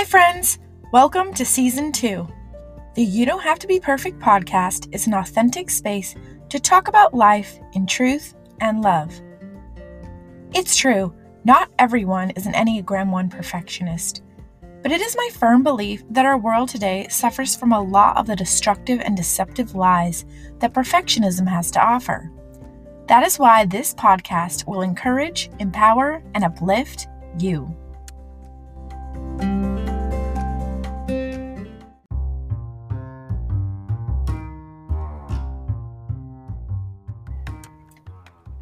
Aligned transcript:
Hi, 0.00 0.06
friends. 0.06 0.58
Welcome 0.94 1.34
to 1.34 1.44
Season 1.44 1.92
2. 1.92 2.26
The 2.94 3.04
You 3.04 3.26
Don't 3.26 3.42
Have 3.42 3.58
to 3.58 3.66
Be 3.66 3.78
Perfect 3.78 4.18
podcast 4.18 4.88
is 4.94 5.06
an 5.06 5.12
authentic 5.12 5.68
space 5.68 6.14
to 6.48 6.58
talk 6.58 6.88
about 6.88 7.12
life 7.12 7.60
in 7.74 7.86
truth 7.86 8.34
and 8.62 8.80
love. 8.80 9.12
It's 10.54 10.74
true, 10.74 11.12
not 11.44 11.68
everyone 11.78 12.30
is 12.30 12.46
an 12.46 12.54
Enneagram 12.54 13.10
1 13.10 13.28
perfectionist, 13.28 14.22
but 14.82 14.90
it 14.90 15.02
is 15.02 15.18
my 15.18 15.28
firm 15.34 15.62
belief 15.62 16.02
that 16.08 16.24
our 16.24 16.38
world 16.38 16.70
today 16.70 17.06
suffers 17.10 17.54
from 17.54 17.72
a 17.72 17.82
lot 17.82 18.16
of 18.16 18.26
the 18.26 18.34
destructive 18.34 19.00
and 19.00 19.14
deceptive 19.18 19.74
lies 19.74 20.24
that 20.60 20.72
perfectionism 20.72 21.46
has 21.46 21.70
to 21.72 21.84
offer. 21.86 22.32
That 23.08 23.22
is 23.22 23.38
why 23.38 23.66
this 23.66 23.92
podcast 23.92 24.66
will 24.66 24.80
encourage, 24.80 25.50
empower, 25.58 26.22
and 26.34 26.42
uplift 26.42 27.06
you. 27.38 27.76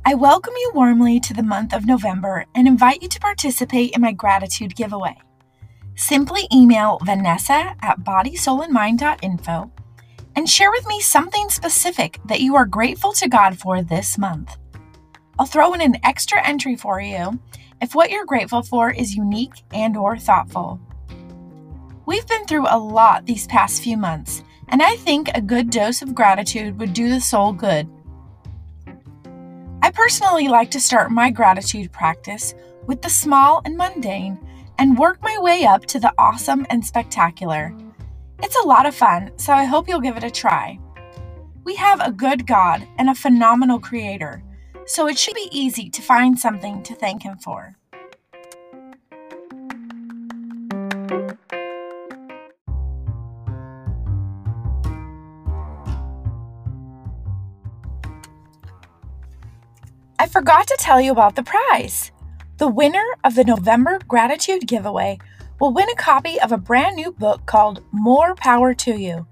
I 0.09 0.15
welcome 0.15 0.55
you 0.57 0.73
warmly 0.75 1.21
to 1.21 1.35
the 1.35 1.43
month 1.43 1.75
of 1.75 1.85
November 1.85 2.47
and 2.55 2.67
invite 2.67 3.03
you 3.03 3.11
to 3.11 3.21
participate 3.21 3.91
in 3.91 4.01
my 4.01 4.13
gratitude 4.13 4.75
giveaway. 4.75 5.15
Simply 5.97 6.49
email 6.51 6.99
Vanessa 7.05 7.77
at 7.83 8.01
bodysoulandmind.info 8.01 9.71
and 10.35 10.49
share 10.49 10.71
with 10.71 10.87
me 10.87 11.03
something 11.03 11.51
specific 11.51 12.21
that 12.25 12.41
you 12.41 12.57
are 12.57 12.65
grateful 12.65 13.13
to 13.13 13.29
God 13.29 13.59
for 13.59 13.83
this 13.83 14.17
month. 14.17 14.57
I'll 15.39 15.45
throw 15.45 15.75
in 15.75 15.83
an 15.83 15.99
extra 16.03 16.43
entry 16.43 16.75
for 16.75 17.03
you 17.03 17.39
if 17.83 17.95
what 17.95 18.11
you're 18.11 18.25
grateful 18.25 18.63
for 18.63 18.91
is 18.91 19.15
unique 19.15 19.63
and 19.75 19.95
or 19.95 20.17
thoughtful. 20.17 20.81
We've 22.07 22.27
been 22.27 22.47
through 22.47 22.65
a 22.67 22.79
lot 22.79 23.27
these 23.27 23.47
past 23.47 23.83
few 23.83 23.99
months, 23.99 24.43
and 24.69 24.83
I 24.83 24.97
think 24.97 25.29
a 25.35 25.43
good 25.43 25.69
dose 25.69 26.01
of 26.01 26.15
gratitude 26.15 26.79
would 26.79 26.95
do 26.95 27.11
the 27.11 27.21
soul 27.21 27.53
good. 27.53 27.87
I 29.89 29.91
personally 29.91 30.49
like 30.49 30.71
to 30.73 30.81
start 30.81 31.11
my 31.11 31.31
gratitude 31.31 31.91
practice 31.93 32.55
with 32.87 33.01
the 33.01 33.09
small 33.09 33.63
and 33.65 33.75
mundane 33.75 34.39
and 34.77 34.99
work 34.99 35.19
my 35.23 35.39
way 35.41 35.65
up 35.65 35.87
to 35.87 35.99
the 35.99 36.13
awesome 36.19 36.67
and 36.69 36.85
spectacular. 36.85 37.75
It's 38.43 38.63
a 38.63 38.69
lot 38.69 38.85
of 38.85 38.95
fun, 38.95 39.33
so 39.39 39.55
I 39.55 39.65
hope 39.65 39.89
you'll 39.89 40.03
give 40.03 40.19
it 40.19 40.25
a 40.25 40.31
try. 40.31 40.79
We 41.65 41.75
have 41.77 42.03
a 42.03 42.13
good 42.13 42.47
God 42.47 42.87
and 42.99 43.09
a 43.09 43.15
phenomenal 43.15 43.81
Creator, 43.81 44.43
so 44.85 45.09
it 45.09 45.17
should 45.19 45.35
be 45.35 45.49
easy 45.53 45.89
to 45.89 46.03
find 46.03 46.39
something 46.39 46.83
to 46.83 46.95
thank 46.95 47.23
Him 47.23 47.39
for. 47.39 47.78
Forgot 60.31 60.67
to 60.69 60.77
tell 60.79 61.01
you 61.01 61.11
about 61.11 61.37
the 61.37 61.43
prize. 61.43 62.13
The 62.59 62.69
winner 62.69 63.05
of 63.25 63.35
the 63.35 63.45
November 63.45 63.99
Gratitude 64.07 64.69
Giveaway 64.69 65.19
will 65.59 65.73
win 65.73 65.89
a 65.89 65.97
copy 65.97 66.39
of 66.41 66.53
a 66.53 66.59
brand 66.59 66.97
new 66.97 67.11
book 67.11 67.45
called 67.47 67.83
More 67.93 68.35
Power 68.35 68.75
to 68.75 68.93
You. 68.93 69.27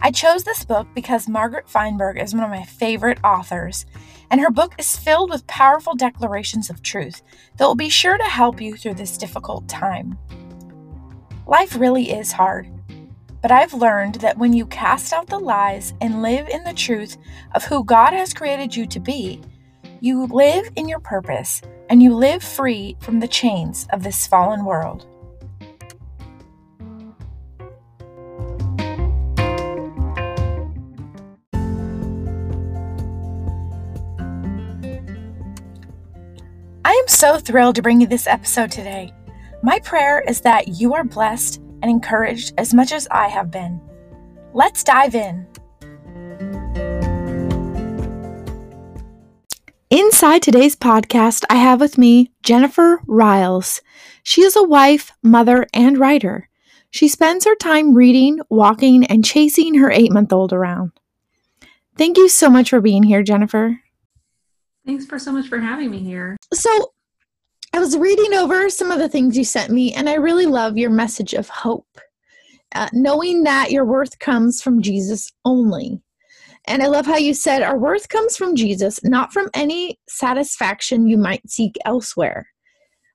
I 0.00 0.12
chose 0.12 0.44
this 0.44 0.64
book 0.64 0.86
because 0.94 1.28
Margaret 1.28 1.68
Feinberg 1.68 2.16
is 2.16 2.32
one 2.32 2.44
of 2.44 2.50
my 2.50 2.62
favorite 2.64 3.18
authors, 3.22 3.84
and 4.30 4.40
her 4.40 4.50
book 4.50 4.74
is 4.78 4.96
filled 4.96 5.30
with 5.30 5.46
powerful 5.46 5.94
declarations 5.94 6.70
of 6.70 6.80
truth 6.80 7.22
that 7.58 7.66
will 7.66 7.74
be 7.74 7.90
sure 7.90 8.16
to 8.16 8.24
help 8.24 8.60
you 8.62 8.76
through 8.76 8.94
this 8.94 9.18
difficult 9.18 9.68
time. 9.68 10.16
Life 11.46 11.76
really 11.76 12.12
is 12.12 12.32
hard, 12.32 12.68
but 13.42 13.50
I've 13.50 13.74
learned 13.74 14.16
that 14.16 14.38
when 14.38 14.52
you 14.52 14.64
cast 14.66 15.12
out 15.12 15.26
the 15.26 15.38
lies 15.38 15.92
and 16.00 16.22
live 16.22 16.48
in 16.48 16.64
the 16.64 16.72
truth 16.72 17.18
of 17.54 17.64
who 17.64 17.84
God 17.84 18.12
has 18.12 18.32
created 18.32 18.74
you 18.74 18.86
to 18.86 19.00
be, 19.00 19.42
you 20.00 20.26
live 20.26 20.70
in 20.76 20.88
your 20.88 21.00
purpose 21.00 21.60
and 21.90 22.02
you 22.02 22.14
live 22.14 22.42
free 22.42 22.96
from 23.00 23.20
the 23.20 23.28
chains 23.28 23.86
of 23.92 24.02
this 24.02 24.26
fallen 24.26 24.64
world. 24.64 25.06
I 36.82 36.92
am 36.92 37.08
so 37.08 37.38
thrilled 37.38 37.76
to 37.76 37.82
bring 37.82 38.00
you 38.00 38.06
this 38.06 38.26
episode 38.26 38.70
today. 38.70 39.12
My 39.62 39.78
prayer 39.80 40.20
is 40.20 40.40
that 40.40 40.68
you 40.68 40.94
are 40.94 41.04
blessed 41.04 41.58
and 41.82 41.90
encouraged 41.90 42.54
as 42.56 42.72
much 42.72 42.92
as 42.92 43.06
I 43.10 43.28
have 43.28 43.50
been. 43.50 43.80
Let's 44.54 44.82
dive 44.82 45.14
in. 45.14 45.46
Inside 49.90 50.42
today's 50.42 50.76
podcast, 50.76 51.42
I 51.50 51.56
have 51.56 51.80
with 51.80 51.98
me 51.98 52.30
Jennifer 52.44 53.02
Riales. 53.08 53.80
She 54.22 54.42
is 54.42 54.54
a 54.54 54.62
wife, 54.62 55.10
mother, 55.20 55.66
and 55.74 55.98
writer. 55.98 56.48
She 56.92 57.08
spends 57.08 57.44
her 57.44 57.56
time 57.56 57.96
reading, 57.96 58.38
walking, 58.48 59.04
and 59.06 59.24
chasing 59.24 59.74
her 59.74 59.90
eight 59.90 60.12
month 60.12 60.32
old 60.32 60.52
around. 60.52 60.92
Thank 61.96 62.18
you 62.18 62.28
so 62.28 62.48
much 62.48 62.70
for 62.70 62.80
being 62.80 63.02
here, 63.02 63.24
Jennifer. 63.24 63.80
Thanks 64.86 65.06
for 65.06 65.18
so 65.18 65.32
much 65.32 65.48
for 65.48 65.58
having 65.58 65.90
me 65.90 65.98
here. 65.98 66.36
So, 66.54 66.92
I 67.72 67.80
was 67.80 67.98
reading 67.98 68.32
over 68.34 68.70
some 68.70 68.92
of 68.92 69.00
the 69.00 69.08
things 69.08 69.36
you 69.36 69.42
sent 69.42 69.72
me, 69.72 69.92
and 69.92 70.08
I 70.08 70.14
really 70.14 70.46
love 70.46 70.78
your 70.78 70.90
message 70.90 71.34
of 71.34 71.48
hope. 71.48 71.98
Uh, 72.72 72.88
knowing 72.92 73.42
that 73.42 73.72
your 73.72 73.84
worth 73.84 74.20
comes 74.20 74.62
from 74.62 74.82
Jesus 74.82 75.32
only. 75.44 76.00
And 76.70 76.84
I 76.84 76.86
love 76.86 77.04
how 77.04 77.16
you 77.16 77.34
said 77.34 77.62
our 77.62 77.76
worth 77.76 78.08
comes 78.08 78.36
from 78.36 78.54
Jesus, 78.54 79.02
not 79.02 79.32
from 79.32 79.50
any 79.54 79.98
satisfaction 80.08 81.08
you 81.08 81.18
might 81.18 81.50
seek 81.50 81.76
elsewhere. 81.84 82.46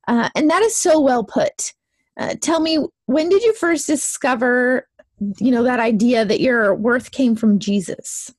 Uh, 0.09 0.29
and 0.35 0.49
that 0.49 0.61
is 0.61 0.75
so 0.75 0.99
well 0.99 1.23
put. 1.23 1.73
Uh, 2.19 2.35
tell 2.41 2.59
me, 2.59 2.85
when 3.05 3.29
did 3.29 3.43
you 3.43 3.53
first 3.53 3.87
discover, 3.87 4.89
you 5.39 5.51
know, 5.51 5.63
that 5.63 5.79
idea 5.79 6.25
that 6.25 6.41
your 6.41 6.75
worth 6.75 7.11
came 7.11 7.33
from 7.33 7.57
Jesus? 7.57 8.33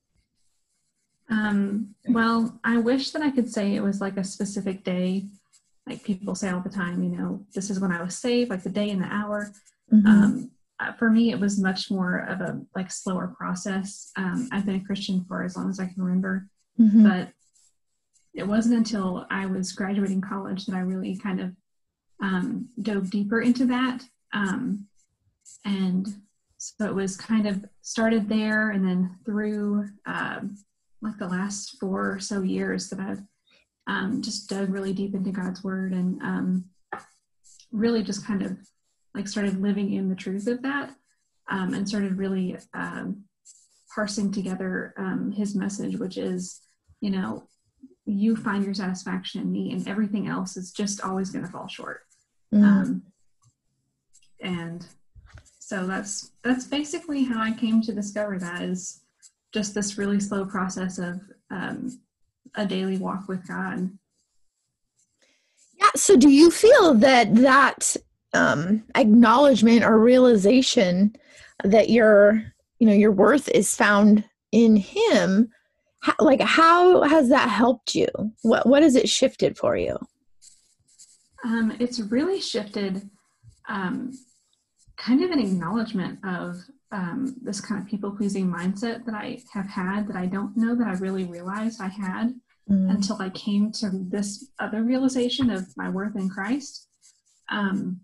Um, 1.31 1.95
well, 2.07 2.61
I 2.63 2.77
wish 2.77 3.13
that 3.13 3.23
I 3.23 3.31
could 3.31 3.51
say 3.51 3.75
it 3.75 3.83
was 3.83 4.03
like 4.03 4.19
a 4.19 4.25
specific 4.25 4.85
day, 4.85 5.25
like 5.87 6.05
people 6.05 6.35
say 6.35 6.51
all 6.51 6.61
the 6.61 6.69
time. 6.69 7.03
You 7.03 7.17
know, 7.17 7.47
this 7.55 7.71
is 7.71 7.81
when 7.81 7.91
I 7.91 8.03
was 8.03 8.19
saved, 8.19 8.51
like 8.51 8.63
the 8.65 8.69
day 8.69 8.91
and 8.91 9.03
the 9.03 9.13
hour. 9.13 9.51
Mm-hmm. 9.91 10.07
Um, 10.07 10.51
uh, 10.79 10.93
for 10.93 11.11
me, 11.11 11.31
it 11.31 11.41
was 11.41 11.59
much 11.59 11.91
more 11.91 12.19
of 12.29 12.41
a 12.41 12.61
like 12.75 12.91
slower 12.91 13.29
process. 13.29 14.13
Um, 14.17 14.49
I've 14.53 14.67
been 14.67 14.77
a 14.77 14.85
Christian 14.85 15.25
for 15.27 15.43
as 15.43 15.57
long 15.57 15.71
as 15.71 15.81
I 15.81 15.87
can 15.87 16.03
remember, 16.03 16.49
mm-hmm. 16.79 17.03
but 17.09 17.29
it 18.35 18.47
wasn't 18.47 18.77
until 18.77 19.27
I 19.31 19.47
was 19.47 19.73
graduating 19.73 20.21
college 20.21 20.67
that 20.67 20.75
I 20.75 20.81
really 20.81 21.17
kind 21.17 21.41
of 21.41 21.53
um, 22.23 22.69
dove 22.83 23.11
deeper 23.11 23.41
into 23.41 23.65
that. 23.67 24.03
Um, 24.35 24.87
and 25.65 26.07
so 26.59 26.87
it 26.87 26.95
was 26.95 27.17
kind 27.17 27.47
of 27.47 27.65
started 27.83 28.29
there, 28.29 28.71
and 28.71 28.87
then 28.87 29.19
through 29.25 29.89
um, 30.05 30.57
like 31.01 31.19
the 31.19 31.29
last 31.29 31.77
four 31.81 32.13
or 32.13 32.21
so 32.21 32.43
years 32.43 32.91
that 32.91 33.01
I've 33.01 33.23
um, 33.87 34.21
just 34.21 34.49
dug 34.49 34.71
really 34.71 34.93
deep 34.93 35.15
into 35.15 35.31
God's 35.31 35.63
Word 35.65 35.93
and 35.93 36.21
um, 36.23 36.65
really 37.73 38.03
just 38.03 38.27
kind 38.27 38.43
of 38.43 38.59
like 39.17 39.27
started 39.27 39.61
living 39.61 39.95
in 39.95 40.09
the 40.09 40.15
truth 40.15 40.47
of 40.47 40.63
that 40.63 40.91
um, 41.49 41.75
and 41.75 41.89
started 41.89 42.19
really 42.19 42.57
um, 42.75 43.25
parsing 43.95 44.31
together 44.31 44.95
um, 44.99 45.33
his 45.33 45.55
message, 45.55 45.97
which 45.97 46.19
is, 46.19 46.61
you 47.01 47.11
know, 47.11 47.45
you 48.05 48.37
find 48.37 48.65
your 48.65 48.75
satisfaction 48.75 49.41
in 49.41 49.51
me, 49.51 49.73
and 49.73 49.89
everything 49.89 50.29
else 50.29 50.57
is 50.57 50.71
just 50.71 51.01
always 51.01 51.31
going 51.31 51.45
to 51.45 51.51
fall 51.51 51.67
short. 51.67 52.03
Mm. 52.55 53.03
and 54.41 54.87
so 55.59 55.85
that's 55.85 56.31
that's 56.45 56.65
basically 56.65 57.25
how 57.25 57.43
I 57.43 57.51
came 57.51 57.83
to 57.83 57.93
discover 57.93 58.39
that 58.39 58.63
is 58.63 59.01
just 59.53 59.75
this 59.75 59.99
really 59.99 60.21
slow 60.21 60.47
process 60.47 60.99
of 60.99 61.21
um, 61.51 61.99
a 62.55 62.65
daily 62.65 62.99
walk 62.99 63.27
with 63.27 63.47
God. 63.49 63.91
Yeah. 65.77 65.91
So, 65.97 66.17
do 66.17 66.29
you 66.29 66.53
feel 66.53 66.95
that 66.95 67.35
that 67.35 67.97
um, 68.37 68.85
acknowledgement 68.95 69.85
or 69.85 69.99
realization 69.99 71.17
that 71.65 71.91
your 71.91 72.43
you 72.79 72.87
know 72.87 72.93
your 72.93 73.13
worth 73.13 73.49
is 73.49 73.75
found 73.75 74.25
in 74.53 74.77
him 74.77 75.51
how, 76.01 76.15
like 76.19 76.41
how 76.41 77.03
has 77.03 77.29
that 77.31 77.49
helped 77.49 77.95
you 77.95 78.09
what 78.43 78.67
what 78.67 78.83
has 78.83 78.95
it 78.95 79.09
shifted 79.09 79.57
for 79.57 79.77
you 79.77 79.97
um, 81.45 81.75
it's 81.79 82.01
really 82.01 82.41
shifted 82.41 83.09
um, 83.69 84.13
kind 84.97 85.23
of 85.23 85.31
an 85.31 85.39
acknowledgement 85.39 86.19
of 86.25 86.57
um, 86.93 87.37
this 87.43 87.61
kind 87.61 87.81
of 87.81 87.89
people 87.89 88.11
pleasing 88.11 88.47
mindset 88.47 89.05
that 89.05 89.15
I 89.15 89.43
have 89.53 89.67
had 89.67 90.09
that 90.09 90.17
I 90.17 90.27
don't 90.27 90.57
know 90.57 90.75
that 90.75 90.87
I 90.87 90.93
really 90.93 91.25
realized 91.25 91.81
I 91.81 91.89
had 91.89 92.35
mm. 92.71 92.91
until 92.91 93.21
I 93.21 93.31
came 93.31 93.73
to 93.73 93.91
this 93.93 94.49
other 94.59 94.83
realization 94.83 95.51
of 95.51 95.67
my 95.77 95.89
worth 95.89 96.17
in 96.17 96.29
Christ. 96.29 96.89
Um, 97.51 98.01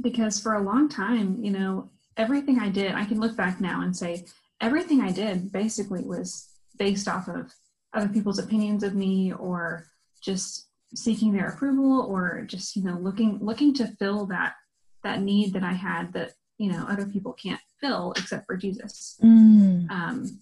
because 0.00 0.40
for 0.40 0.54
a 0.54 0.62
long 0.62 0.88
time, 0.88 1.42
you 1.42 1.50
know, 1.50 1.90
everything 2.16 2.58
I 2.58 2.68
did, 2.68 2.92
I 2.92 3.04
can 3.04 3.20
look 3.20 3.36
back 3.36 3.60
now 3.60 3.82
and 3.82 3.96
say 3.96 4.24
everything 4.60 5.00
I 5.00 5.12
did 5.12 5.52
basically 5.52 6.02
was 6.02 6.48
based 6.78 7.08
off 7.08 7.28
of 7.28 7.52
other 7.92 8.08
people's 8.08 8.38
opinions 8.38 8.82
of 8.82 8.94
me 8.94 9.32
or 9.32 9.86
just 10.22 10.68
seeking 10.94 11.32
their 11.32 11.48
approval 11.48 12.02
or 12.02 12.42
just, 12.46 12.76
you 12.76 12.82
know, 12.82 12.98
looking 12.98 13.38
looking 13.40 13.74
to 13.74 13.88
fill 13.98 14.26
that 14.26 14.54
that 15.02 15.22
need 15.22 15.52
that 15.52 15.62
I 15.62 15.72
had 15.72 16.12
that, 16.12 16.32
you 16.58 16.70
know, 16.70 16.84
other 16.88 17.06
people 17.06 17.32
can't 17.32 17.60
fill 17.80 18.12
except 18.16 18.46
for 18.46 18.56
Jesus. 18.56 19.18
Mm. 19.22 19.90
Um, 19.90 20.40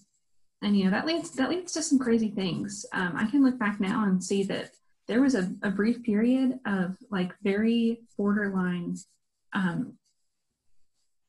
and 0.61 0.77
you 0.77 0.85
know 0.85 0.91
that 0.91 1.05
leads 1.05 1.31
that 1.31 1.49
leads 1.49 1.73
to 1.73 1.83
some 1.83 1.99
crazy 1.99 2.29
things. 2.29 2.85
Um, 2.91 3.13
I 3.15 3.29
can 3.29 3.43
look 3.43 3.59
back 3.59 3.79
now 3.79 4.05
and 4.05 4.23
see 4.23 4.43
that 4.43 4.71
there 5.07 5.21
was 5.21 5.35
a, 5.35 5.51
a 5.61 5.69
brief 5.69 6.01
period 6.03 6.59
of 6.65 6.97
like 7.11 7.33
very 7.43 8.01
borderline 8.17 8.97
um, 9.55 9.97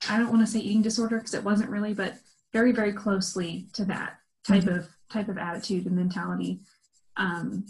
I 0.09 0.19
don't 0.19 0.29
want 0.29 0.41
to 0.41 0.47
say 0.47 0.59
eating 0.59 0.83
disorder 0.83 1.17
because 1.17 1.35
it 1.35 1.45
wasn't 1.45 1.71
really, 1.71 1.95
but 1.95 2.17
very, 2.53 2.73
very 2.73 2.93
closely 2.93 3.67
to 3.73 3.85
that 3.87 4.19
type 4.47 4.65
mm-hmm. 4.65 4.81
of 4.81 4.89
type 5.11 5.29
of 5.29 5.39
attitude 5.39 5.87
and 5.87 5.97
mentality. 5.97 6.61
Um, 7.17 7.65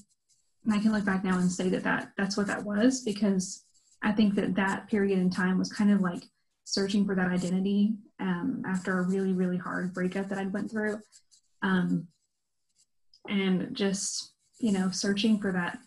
and 0.64 0.74
I 0.74 0.78
can 0.80 0.92
look 0.92 1.04
back 1.04 1.22
now 1.22 1.38
and 1.38 1.50
say 1.50 1.68
that, 1.68 1.84
that 1.84 2.10
that's 2.16 2.36
what 2.36 2.48
that 2.48 2.64
was 2.64 3.02
because 3.02 3.64
I 4.02 4.12
think 4.12 4.34
that 4.34 4.54
that 4.56 4.88
period 4.88 5.18
in 5.18 5.30
time 5.30 5.58
was 5.58 5.72
kind 5.72 5.92
of 5.92 6.00
like 6.00 6.24
searching 6.64 7.06
for 7.06 7.14
that 7.14 7.30
identity 7.30 7.94
um, 8.18 8.62
after 8.66 8.98
a 8.98 9.02
really, 9.02 9.32
really 9.32 9.56
hard 9.56 9.94
breakup 9.94 10.28
that 10.28 10.38
I 10.38 10.46
went 10.46 10.70
through. 10.70 11.00
Um, 11.62 12.08
and 13.28 13.74
just, 13.74 14.32
you 14.58 14.72
know, 14.72 14.90
searching 14.90 15.38
for 15.38 15.52
that, 15.52 15.78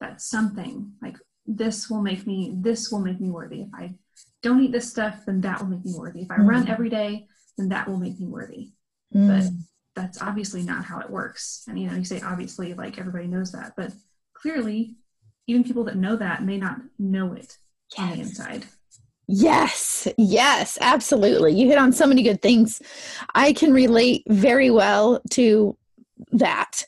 that 0.00 0.20
something 0.22 0.92
like 1.02 1.16
this 1.46 1.90
will 1.90 2.02
make 2.02 2.26
me, 2.26 2.54
this 2.56 2.90
will 2.90 3.00
make 3.00 3.20
me 3.20 3.30
worthy. 3.30 3.62
If 3.62 3.68
I 3.74 3.94
don't 4.42 4.62
eat 4.62 4.72
this 4.72 4.90
stuff, 4.90 5.24
then 5.26 5.40
that 5.42 5.60
will 5.60 5.68
make 5.68 5.84
me 5.84 5.94
worthy. 5.96 6.22
If 6.22 6.30
I 6.30 6.38
mm. 6.38 6.48
run 6.48 6.68
every 6.68 6.90
day, 6.90 7.26
then 7.56 7.68
that 7.68 7.88
will 7.88 7.98
make 7.98 8.18
me 8.18 8.26
worthy. 8.26 8.72
Mm. 9.14 9.28
But 9.28 9.50
that's 9.94 10.22
obviously 10.22 10.62
not 10.62 10.84
how 10.84 11.00
it 11.00 11.10
works. 11.10 11.64
And 11.68 11.78
you 11.78 11.88
know, 11.88 11.96
you 11.96 12.04
say 12.04 12.20
obviously, 12.20 12.74
like 12.74 12.98
everybody 12.98 13.26
knows 13.26 13.52
that, 13.52 13.72
but 13.76 13.92
clearly, 14.34 14.96
even 15.46 15.64
people 15.64 15.84
that 15.84 15.96
know 15.96 16.16
that 16.16 16.44
may 16.44 16.58
not 16.58 16.78
know 16.98 17.32
it 17.32 17.58
yes. 17.96 17.98
on 17.98 18.10
the 18.10 18.20
inside. 18.22 18.64
Yes, 19.28 20.08
yes, 20.18 20.76
absolutely. 20.80 21.54
You 21.54 21.68
hit 21.68 21.78
on 21.78 21.92
so 21.92 22.06
many 22.06 22.22
good 22.22 22.42
things. 22.42 22.82
I 23.34 23.52
can 23.52 23.72
relate 23.72 24.24
very 24.28 24.70
well 24.70 25.22
to 25.30 25.76
that. 26.32 26.82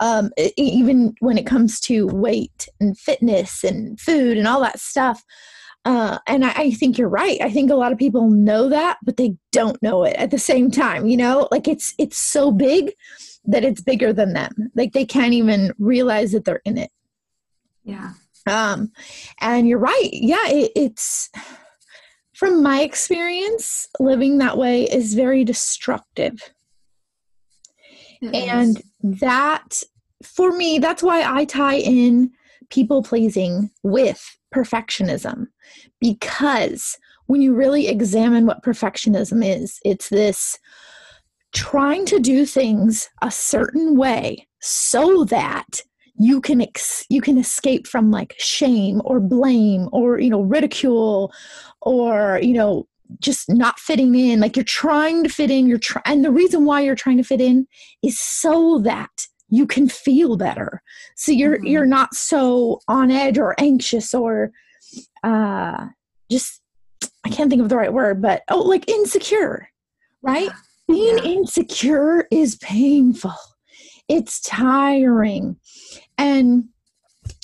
Um, 0.00 0.30
even 0.56 1.14
when 1.18 1.38
it 1.38 1.46
comes 1.46 1.80
to 1.80 2.06
weight 2.06 2.68
and 2.78 2.96
fitness 2.96 3.64
and 3.64 3.98
food 3.98 4.38
and 4.38 4.46
all 4.46 4.60
that 4.60 4.78
stuff. 4.78 5.24
Uh, 5.88 6.18
and 6.26 6.44
I, 6.44 6.52
I, 6.54 6.70
think 6.72 6.98
you're 6.98 7.08
right. 7.08 7.40
I 7.40 7.50
think 7.50 7.70
a 7.70 7.74
lot 7.74 7.92
of 7.92 7.98
people 7.98 8.28
know 8.28 8.68
that, 8.68 8.98
but 9.02 9.16
they 9.16 9.36
don't 9.52 9.82
know 9.82 10.04
it 10.04 10.14
at 10.16 10.30
the 10.30 10.38
same 10.38 10.70
time. 10.70 11.06
You 11.06 11.16
know, 11.16 11.48
like 11.50 11.66
it's 11.66 11.94
it's 11.98 12.18
so 12.18 12.50
big 12.52 12.92
that 13.46 13.64
it's 13.64 13.80
bigger 13.80 14.12
than 14.12 14.34
them. 14.34 14.70
Like 14.74 14.92
they 14.92 15.06
can't 15.06 15.32
even 15.32 15.72
realize 15.78 16.32
that 16.32 16.44
they're 16.44 16.60
in 16.66 16.76
it. 16.76 16.90
Yeah. 17.84 18.12
Um, 18.46 18.92
and 19.40 19.66
you're 19.66 19.78
right. 19.78 20.10
Yeah, 20.12 20.46
it, 20.48 20.72
it's 20.76 21.30
from 22.34 22.62
my 22.62 22.82
experience, 22.82 23.88
living 23.98 24.36
that 24.38 24.58
way 24.58 24.82
is 24.82 25.14
very 25.14 25.42
destructive. 25.42 26.52
It 28.20 28.34
and 28.34 28.76
is. 28.76 29.20
that, 29.20 29.82
for 30.22 30.52
me, 30.52 30.80
that's 30.80 31.02
why 31.02 31.22
I 31.22 31.46
tie 31.46 31.78
in 31.78 32.32
people 32.68 33.02
pleasing 33.02 33.70
with 33.82 34.22
perfectionism 34.54 35.46
because 36.00 36.98
when 37.26 37.42
you 37.42 37.54
really 37.54 37.88
examine 37.88 38.46
what 38.46 38.62
perfectionism 38.62 39.44
is, 39.44 39.78
it's 39.84 40.08
this 40.08 40.58
trying 41.52 42.04
to 42.06 42.18
do 42.18 42.44
things 42.44 43.08
a 43.22 43.30
certain 43.30 43.96
way 43.96 44.46
so 44.60 45.24
that 45.24 45.80
you 46.18 46.40
can 46.40 46.60
ex- 46.60 47.06
you 47.08 47.20
can 47.20 47.38
escape 47.38 47.86
from 47.86 48.10
like 48.10 48.34
shame 48.38 49.00
or 49.04 49.20
blame 49.20 49.88
or 49.92 50.18
you 50.18 50.28
know 50.28 50.42
ridicule 50.42 51.32
or 51.82 52.40
you 52.42 52.54
know 52.54 52.86
just 53.20 53.48
not 53.48 53.78
fitting 53.78 54.14
in 54.14 54.40
like 54.40 54.56
you're 54.56 54.64
trying 54.64 55.22
to 55.22 55.30
fit 55.30 55.50
in 55.50 55.66
you're 55.66 55.78
trying 55.78 56.02
and 56.04 56.24
the 56.24 56.30
reason 56.30 56.64
why 56.64 56.80
you're 56.80 56.94
trying 56.94 57.16
to 57.16 57.22
fit 57.22 57.40
in 57.40 57.66
is 58.02 58.18
so 58.18 58.78
that 58.80 59.26
you 59.48 59.66
can 59.66 59.88
feel 59.88 60.36
better 60.36 60.82
so 61.16 61.32
you're 61.32 61.56
mm-hmm. 61.56 61.66
you're 61.66 61.86
not 61.86 62.14
so 62.14 62.80
on 62.88 63.10
edge 63.10 63.38
or 63.38 63.54
anxious 63.58 64.12
or 64.12 64.50
uh 65.24 65.86
just 66.30 66.60
i 67.24 67.28
can't 67.28 67.50
think 67.50 67.62
of 67.62 67.68
the 67.68 67.76
right 67.76 67.92
word 67.92 68.20
but 68.22 68.42
oh 68.50 68.60
like 68.60 68.88
insecure 68.88 69.68
right? 70.22 70.50
Being 70.86 71.18
yeah. 71.18 71.24
insecure 71.24 72.26
is 72.30 72.56
painful. 72.56 73.34
It's 74.08 74.40
tiring. 74.40 75.56
And 76.16 76.68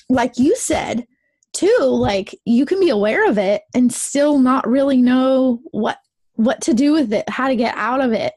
like 0.09 0.39
you 0.39 0.57
said 0.57 1.07
too 1.53 1.79
like 1.81 2.37
you 2.45 2.67
can 2.67 2.81
be 2.81 2.91
aware 2.91 3.29
of 3.29 3.39
it 3.39 3.63
and 3.75 3.93
still 3.93 4.41
not 4.41 4.67
really 4.67 5.01
know 5.01 5.61
what 5.71 5.99
what 6.35 6.61
to 6.61 6.75
do 6.75 6.93
with 6.93 7.13
it 7.13 7.29
how 7.29 7.47
to 7.47 7.57
get 7.57 7.77
out 7.77 8.01
of 8.01 8.13
it. 8.13 8.33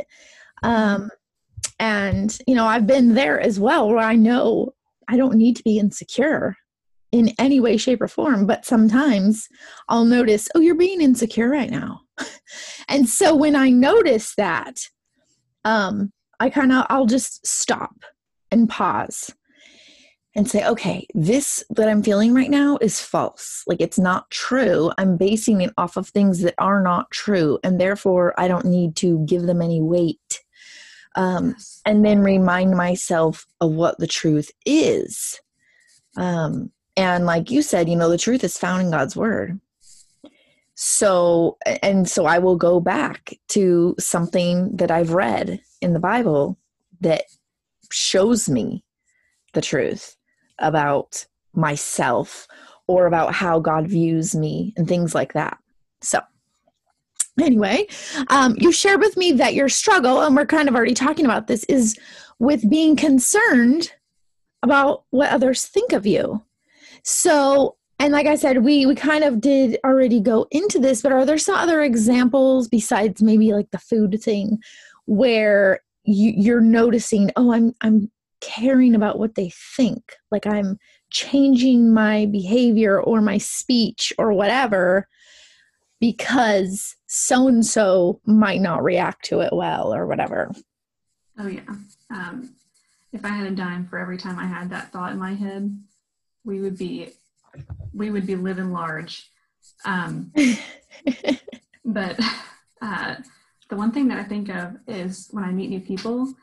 Um 0.64 1.10
and, 1.80 2.36
you 2.48 2.56
know, 2.56 2.66
I've 2.66 2.88
been 2.88 3.14
there 3.14 3.40
as 3.40 3.60
well 3.60 3.88
where 3.88 4.00
I 4.00 4.16
know 4.16 4.74
I 5.08 5.18
don't 5.18 5.36
need 5.36 5.56
to 5.58 5.64
be 5.64 5.80
insecure 5.80 6.58
in 7.12 7.34
any 7.40 7.60
way, 7.60 7.78
shape, 7.78 8.02
or 8.02 8.08
form. 8.08 8.46
But 8.46 8.66
sometimes 8.66 9.48
I'll 9.88 10.06
notice, 10.06 10.50
oh, 10.56 10.60
you're 10.60 10.76
being 10.76 11.02
insecure 11.02 11.50
right 11.50 11.70
now. 11.70 12.02
and 12.90 13.08
so 13.08 13.36
when 13.36 13.56
I 13.56 13.70
notice 13.70 14.36
that, 14.36 14.80
um, 15.64 16.12
I 16.40 16.50
kind 16.50 16.72
of, 16.72 16.86
I'll 16.90 17.06
just 17.06 17.46
stop 17.46 17.96
and 18.52 18.70
pause 18.70 19.32
and 20.36 20.48
say, 20.48 20.66
okay, 20.68 21.08
this 21.16 21.64
that 21.72 21.90
I'm 21.90 22.04
feeling 22.04 22.34
right 22.34 22.50
now 22.50 22.78
is 22.80 23.02
false. 23.02 23.64
Like 23.66 23.82
it's 23.82 23.98
not 23.98 24.30
true. 24.30 24.92
I'm 24.98 25.18
basing 25.18 25.62
it 25.62 25.74
off 25.78 25.98
of 25.98 26.08
things 26.08 26.42
that 26.42 26.54
are 26.60 26.82
not 26.82 27.10
true. 27.10 27.58
And 27.64 27.82
therefore, 27.82 28.40
I 28.40 28.48
don't 28.48 28.66
need 28.66 28.96
to 28.98 29.26
give 29.26 29.44
them 29.44 29.64
any 29.64 29.82
weight 29.82 30.44
um, 31.16 31.50
yes. 31.50 31.82
and 31.86 32.06
then 32.06 32.20
remind 32.20 32.78
myself 32.78 33.48
of 33.60 33.72
what 33.72 33.98
the 33.98 34.08
truth 34.08 34.52
is. 34.66 35.42
Um, 36.16 36.72
and 36.98 37.28
like 37.28 37.52
you 37.52 37.62
said, 37.62 37.88
you 37.88 37.96
know, 37.96 38.10
the 38.10 38.18
truth 38.18 38.44
is 38.44 38.58
found 38.58 38.82
in 38.82 38.92
God's 38.92 39.16
word. 39.16 39.60
So, 40.74 41.58
and 41.82 42.10
so 42.10 42.26
I 42.26 42.40
will 42.40 42.56
go 42.56 42.80
back 42.80 43.34
to 43.50 43.96
something 44.00 44.76
that 44.78 44.92
I've 44.92 45.12
read 45.12 45.62
in 45.82 45.94
the 45.94 46.00
Bible 46.00 46.58
that 47.02 47.24
shows 47.92 48.50
me 48.50 48.84
the 49.54 49.62
truth 49.62 50.18
about 50.60 51.26
myself 51.54 52.48
or 52.88 53.06
about 53.06 53.34
how 53.34 53.60
God 53.60 53.88
views 53.88 54.36
me 54.36 54.74
and 54.76 54.88
things 54.88 55.14
like 55.14 55.34
that. 55.34 55.58
So, 56.02 56.22
anyway, 57.40 57.88
um, 58.30 58.56
you 58.58 58.72
shared 58.72 59.02
with 59.02 59.18
me 59.18 59.34
that 59.34 59.54
your 59.54 59.70
struggle, 59.70 60.22
and 60.22 60.36
we're 60.36 60.46
kind 60.46 60.68
of 60.68 60.76
already 60.76 60.94
talking 60.94 61.26
about 61.26 61.48
this, 61.48 61.64
is 61.66 61.98
with 62.40 62.68
being 62.70 62.96
concerned 62.96 63.92
about 64.64 65.04
what 65.12 65.32
others 65.32 65.66
think 65.66 65.92
of 65.92 66.06
you. 66.06 66.44
So, 67.10 67.78
and 68.00 68.12
like 68.12 68.28
I 68.28 68.36
said, 68.36 68.66
we 68.66 68.86
we 68.86 68.94
kind 68.94 69.24
of 69.24 69.40
did 69.40 69.80
already 69.86 70.20
go 70.20 70.46
into 70.52 70.78
this, 70.78 71.02
but 71.02 71.14
are 71.14 71.26
there 71.26 71.38
some 71.38 71.56
other 71.56 71.82
examples 71.82 72.68
besides 72.68 73.22
maybe 73.22 73.54
like 73.54 73.72
the 73.72 73.78
food 73.78 74.22
thing 74.22 74.60
where 75.06 75.80
you, 76.04 76.34
you're 76.36 76.60
noticing, 76.60 77.32
oh, 77.38 77.54
I'm 77.54 77.74
I'm 77.80 78.12
caring 78.42 78.94
about 78.94 79.20
what 79.20 79.36
they 79.36 79.54
think, 79.78 80.04
like 80.32 80.46
I'm 80.46 80.80
changing 81.10 81.94
my 81.94 82.26
behavior 82.26 83.00
or 83.00 83.22
my 83.22 83.38
speech 83.38 84.12
or 84.18 84.34
whatever 84.34 85.08
because 86.02 86.98
so 87.08 87.48
and 87.48 87.66
so 87.66 88.20
might 88.26 88.60
not 88.60 88.84
react 88.84 89.24
to 89.28 89.40
it 89.40 89.54
well 89.54 89.94
or 89.94 90.06
whatever. 90.08 90.52
Oh, 91.40 91.48
yeah. 91.48 91.62
Um, 92.10 92.54
if 93.14 93.24
I 93.24 93.30
had 93.30 93.48
a 93.48 93.56
dime 93.56 93.88
for 93.88 93.98
every 93.98 94.18
time 94.18 94.38
I 94.38 94.46
had 94.46 94.70
that 94.72 94.92
thought 94.92 95.14
in 95.14 95.18
my 95.18 95.36
head, 95.36 95.74
we 96.48 96.62
would 96.62 96.78
be 96.78 97.12
we 97.94 98.10
would 98.10 98.26
be 98.26 98.36
living 98.36 98.72
large. 98.72 99.30
Um, 99.86 100.32
but 101.86 102.18
uh, 102.82 103.16
the 103.70 103.76
one 103.76 103.92
thing 103.92 104.08
that 104.08 104.18
I 104.18 104.24
think 104.24 104.50
of 104.50 104.78
is 104.88 105.28
when 105.32 105.44
I 105.44 105.52
meet 105.52 105.70
new 105.70 105.82
people, 105.82 106.34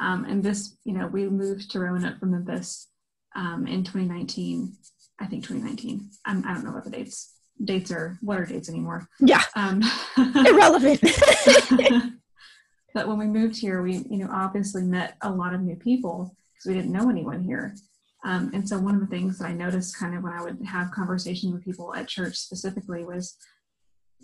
um, 0.00 0.24
and 0.26 0.42
this, 0.42 0.76
you 0.84 0.92
know, 0.92 1.06
we 1.06 1.28
moved 1.28 1.70
to 1.70 1.80
Roanoke 1.80 2.18
from 2.20 2.32
Memphis 2.32 2.88
um, 3.34 3.66
in 3.66 3.82
2019. 3.82 4.74
I 5.20 5.26
think 5.26 5.46
2019. 5.46 6.10
I'm, 6.26 6.44
I 6.46 6.54
don't 6.54 6.64
know 6.64 6.72
what 6.72 6.84
the 6.84 6.90
dates 6.90 7.30
dates 7.62 7.92
are 7.92 8.18
what 8.20 8.36
are 8.36 8.44
dates 8.44 8.68
anymore 8.68 9.08
yeah 9.20 9.40
um, 9.54 9.80
irrelevant 10.18 11.00
but 12.94 13.06
when 13.06 13.16
we 13.16 13.26
moved 13.26 13.56
here 13.56 13.80
we 13.80 13.98
you 14.10 14.18
know 14.18 14.28
obviously 14.32 14.82
met 14.82 15.16
a 15.20 15.30
lot 15.30 15.54
of 15.54 15.60
new 15.60 15.76
people 15.76 16.34
because 16.52 16.66
we 16.66 16.74
didn't 16.74 16.90
know 16.90 17.08
anyone 17.08 17.44
here 17.44 17.76
um, 18.24 18.50
and 18.54 18.68
so 18.68 18.78
one 18.78 18.94
of 18.94 19.00
the 19.00 19.06
things 19.06 19.38
that 19.38 19.46
i 19.46 19.52
noticed 19.52 19.98
kind 19.98 20.16
of 20.16 20.22
when 20.22 20.32
i 20.32 20.42
would 20.42 20.58
have 20.64 20.90
conversations 20.90 21.52
with 21.52 21.64
people 21.64 21.94
at 21.94 22.08
church 22.08 22.36
specifically 22.36 23.04
was 23.04 23.36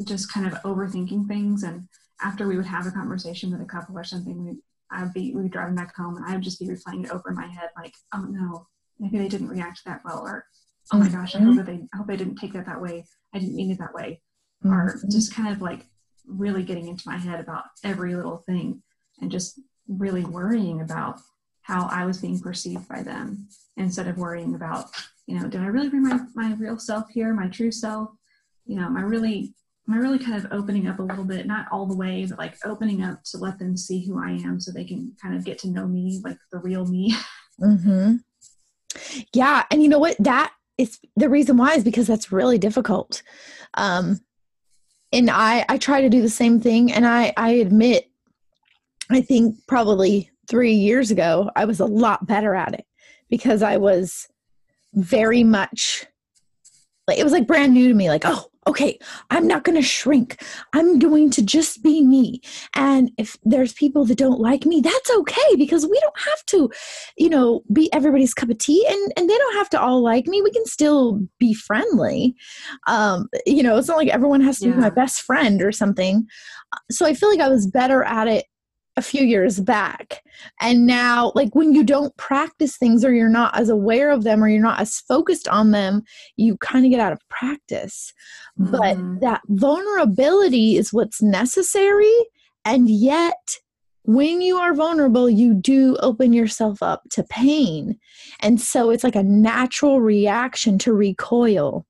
just 0.04 0.33
kind 0.33 0.47
of 0.47 0.54
overthinking 0.62 1.26
things. 1.26 1.62
And 1.62 1.88
after 2.23 2.47
we 2.47 2.57
would 2.57 2.66
have 2.66 2.87
a 2.87 2.90
conversation 2.90 3.50
with 3.50 3.61
a 3.61 3.66
couple 3.66 3.99
or 3.99 4.04
something, 4.04 4.45
we 4.45 4.57
I'd 4.92 5.12
be 5.14 5.33
we'd 5.35 5.45
be 5.45 5.49
driving 5.49 5.76
back 5.76 5.95
home 5.95 6.16
and 6.16 6.26
I 6.26 6.33
would 6.33 6.42
just 6.42 6.59
be 6.59 6.66
replaying 6.66 7.04
it 7.04 7.12
over 7.12 7.30
in 7.30 7.37
my 7.37 7.47
head, 7.47 7.71
like, 7.76 7.95
oh 8.12 8.26
no, 8.28 8.66
maybe 8.99 9.19
they 9.19 9.28
didn't 9.28 9.49
react 9.49 9.83
that 9.87 10.00
well, 10.04 10.21
or 10.21 10.45
oh 10.92 10.99
my 10.99 11.09
gosh, 11.09 11.37
I 11.37 11.38
hope 11.38 11.57
that 11.57 11.66
they 11.66 11.87
I 11.95 11.97
hope 11.97 12.09
they 12.09 12.16
didn't 12.16 12.37
take 12.37 12.52
that 12.54 12.66
that 12.66 12.80
way. 12.80 13.04
I 13.33 13.38
didn't 13.38 13.54
mean 13.54 13.71
it 13.71 13.78
that 13.78 13.95
way, 13.95 14.21
mm-hmm. 14.64 14.75
or 14.75 15.00
just 15.11 15.35
kind 15.35 15.54
of 15.54 15.62
like 15.62 15.87
really 16.26 16.64
getting 16.64 16.88
into 16.88 17.04
my 17.07 17.19
head 17.19 17.40
about 17.40 17.64
every 17.85 18.16
little 18.16 18.38
thing 18.38 18.83
and 19.21 19.30
just 19.30 19.61
really 19.88 20.25
worrying 20.25 20.80
about 20.80 21.21
how 21.71 21.89
I 21.89 22.05
was 22.05 22.19
being 22.19 22.41
perceived 22.41 22.89
by 22.89 23.03
them 23.03 23.47
instead 23.77 24.09
of 24.09 24.19
worrying 24.19 24.57
about, 24.57 24.87
you 25.27 25.39
know, 25.39 25.49
did 25.49 25.61
I 25.61 25.67
really 25.67 25.89
bring 25.89 26.03
my, 26.03 26.19
my 26.35 26.55
real 26.55 26.79
self 26.79 27.05
here, 27.11 27.33
my 27.33 27.47
true 27.47 27.71
self? 27.71 28.11
You 28.67 28.77
know, 28.77 28.87
am 28.87 28.97
I 28.97 29.03
really 29.03 29.55
am 29.89 29.95
I 29.95 29.99
really 29.99 30.19
kind 30.19 30.37
of 30.37 30.53
opening 30.53 30.89
up 30.89 30.99
a 30.99 31.03
little 31.03 31.25
bit, 31.25 31.47
not 31.47 31.67
all 31.71 31.87
the 31.87 31.97
way, 31.97 32.27
but 32.29 32.39
like 32.39 32.57
opening 32.65 33.03
up 33.05 33.23
to 33.27 33.39
let 33.39 33.59
them 33.61 33.77
see 33.77 34.05
who 34.05 34.21
I 34.23 34.33
am 34.33 34.59
so 34.59 34.73
they 34.73 34.85
can 34.85 35.15
kind 35.23 35.37
of 35.37 35.45
get 35.45 35.59
to 35.61 35.69
know 35.69 35.87
me, 35.87 36.21
like 36.25 36.39
the 36.53 36.59
real 36.59 36.87
me. 36.87 37.15
Mm-hmm. 37.61 38.17
Yeah. 39.35 39.65
And 39.71 39.83
you 39.83 39.91
know 39.91 39.99
what? 39.99 40.17
That 40.19 40.50
is 40.79 40.99
the 41.15 41.29
reason 41.29 41.59
why 41.59 41.75
is 41.75 41.85
because 41.85 42.07
that's 42.07 42.33
really 42.33 42.57
difficult. 42.57 43.23
Um, 43.75 44.21
and 45.12 45.29
I, 45.29 45.67
I 45.69 45.77
try 45.77 46.00
to 46.00 46.09
do 46.09 46.23
the 46.23 46.31
same 46.31 46.59
thing. 46.59 46.91
And 46.91 47.07
I, 47.07 47.35
I 47.37 47.50
admit, 47.50 48.11
I 49.11 49.21
think 49.21 49.57
probably 49.67 50.31
three 50.50 50.75
years 50.75 51.11
ago, 51.11 51.50
I 51.57 51.64
was 51.64 51.80
a 51.80 51.87
lot 51.87 52.26
better 52.26 52.54
at 52.54 52.75
it 52.75 52.85
because 53.30 53.62
I 53.62 53.78
was 53.78 54.28
very 54.92 55.45
much 55.45 56.04
like, 57.07 57.19
it 57.19 57.25
was 57.25 57.33
like 57.33 57.47
brand 57.47 57.73
new 57.73 57.88
to 57.88 57.95
me. 57.95 58.09
Like, 58.09 58.23
oh, 58.25 58.47
okay, 58.66 58.99
I'm 59.30 59.47
not 59.47 59.64
going 59.64 59.76
to 59.76 59.83
shrink. 59.83 60.42
I'm 60.75 60.99
going 60.99 61.30
to 61.30 61.42
just 61.42 61.83
be 61.83 62.04
me. 62.04 62.40
And 62.75 63.11
if 63.19 63.37
there's 63.45 63.73
people 63.73 64.04
that 64.04 64.19
don't 64.19 64.38
like 64.38 64.66
me, 64.66 64.80
that's 64.80 65.11
okay 65.11 65.57
because 65.57 65.87
we 65.87 65.99
don't 66.00 66.21
have 66.21 66.47
to, 66.47 66.71
you 67.16 67.30
know, 67.30 67.62
be 67.73 67.92
everybody's 67.92 68.35
cup 68.35 68.50
of 68.50 68.59
tea 68.59 68.87
and, 68.88 69.12
and 69.16 69.28
they 69.28 69.37
don't 69.37 69.57
have 69.57 69.71
to 69.71 69.80
all 69.80 70.02
like 70.02 70.26
me. 70.26 70.42
We 70.42 70.52
can 70.52 70.66
still 70.66 71.21
be 71.38 71.54
friendly. 71.54 72.37
Um, 72.87 73.28
you 73.47 73.62
know, 73.62 73.78
it's 73.78 73.88
not 73.88 73.97
like 73.97 74.09
everyone 74.09 74.42
has 74.42 74.59
to 74.59 74.66
yeah. 74.66 74.75
be 74.75 74.80
my 74.80 74.90
best 74.90 75.23
friend 75.23 75.62
or 75.62 75.73
something. 75.73 76.26
So 76.90 77.07
I 77.07 77.14
feel 77.14 77.30
like 77.30 77.40
I 77.40 77.49
was 77.49 77.66
better 77.66 78.04
at 78.04 78.28
it 78.28 78.45
a 78.97 79.02
few 79.02 79.25
years 79.25 79.61
back. 79.61 80.23
And 80.61 80.87
now, 80.87 81.32
like 81.35 81.54
when 81.54 81.75
you 81.75 81.85
don't 81.85 82.16
practice 82.16 82.76
things 82.76 83.04
or 83.04 83.14
you're 83.14 83.28
not 83.28 83.56
as 83.59 83.68
aware 83.68 84.11
of 84.11 84.25
them 84.25 84.42
or 84.42 84.49
you're 84.49 84.62
not 84.62 84.80
as 84.80 85.00
focused 85.00 85.49
on 85.49 85.70
them, 85.70 86.02
you 86.37 86.56
kind 86.59 86.85
of 86.85 86.90
get 86.90 87.00
out 87.00 87.12
of 87.12 87.20
practice. 87.28 88.12
Mm-hmm. 88.61 88.73
But 88.73 89.20
that 89.20 89.42
vulnerability 89.49 90.76
is 90.76 90.92
what's 90.92 91.23
necessary. 91.23 92.14
And 92.64 92.90
yet, 92.90 93.56
when 94.02 94.40
you 94.40 94.56
are 94.56 94.75
vulnerable, 94.75 95.30
you 95.30 95.54
do 95.54 95.97
open 96.00 96.32
yourself 96.32 96.82
up 96.82 97.02
to 97.11 97.23
pain. 97.23 97.99
And 98.40 98.61
so 98.61 98.90
it's 98.90 99.04
like 99.04 99.16
a 99.16 99.23
natural 99.23 100.00
reaction 100.00 100.78
to 100.78 100.92
recoil 100.92 101.87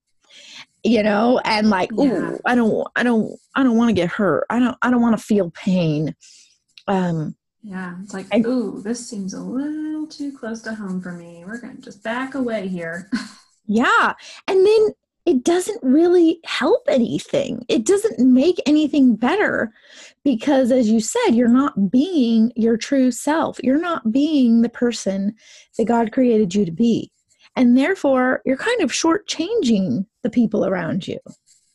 you 0.82 1.02
know 1.02 1.38
and 1.44 1.68
like 1.68 1.90
yeah. 1.92 2.32
oh 2.32 2.38
i 2.46 2.54
don't 2.54 2.86
i 2.96 3.02
don't 3.02 3.38
i 3.54 3.62
don't 3.62 3.76
want 3.76 3.90
to 3.90 3.94
get 3.94 4.08
hurt 4.08 4.46
i 4.48 4.58
don't 4.58 4.78
i 4.80 4.90
don't 4.90 5.02
want 5.02 5.14
to 5.14 5.22
feel 5.22 5.50
pain 5.50 6.14
um, 6.90 7.36
yeah, 7.62 7.96
it's 8.02 8.14
like, 8.14 8.26
I, 8.32 8.40
ooh, 8.40 8.80
this 8.82 9.06
seems 9.06 9.34
a 9.34 9.40
little 9.40 10.06
too 10.06 10.36
close 10.36 10.62
to 10.62 10.74
home 10.74 11.00
for 11.00 11.12
me. 11.12 11.44
We're 11.46 11.60
going 11.60 11.76
to 11.76 11.82
just 11.82 12.02
back 12.02 12.34
away 12.34 12.68
here. 12.68 13.10
yeah. 13.66 14.14
And 14.48 14.66
then 14.66 14.88
it 15.26 15.44
doesn't 15.44 15.82
really 15.82 16.40
help 16.44 16.82
anything. 16.88 17.64
It 17.68 17.84
doesn't 17.84 18.18
make 18.18 18.58
anything 18.64 19.14
better 19.14 19.72
because, 20.24 20.72
as 20.72 20.88
you 20.88 21.00
said, 21.00 21.32
you're 21.32 21.48
not 21.48 21.90
being 21.90 22.52
your 22.56 22.78
true 22.78 23.10
self. 23.10 23.60
You're 23.62 23.80
not 23.80 24.10
being 24.10 24.62
the 24.62 24.70
person 24.70 25.34
that 25.76 25.84
God 25.84 26.12
created 26.12 26.54
you 26.54 26.64
to 26.64 26.72
be. 26.72 27.12
And 27.56 27.76
therefore, 27.76 28.40
you're 28.46 28.56
kind 28.56 28.80
of 28.80 28.90
shortchanging 28.90 30.06
the 30.22 30.30
people 30.30 30.64
around 30.64 31.06
you 31.06 31.18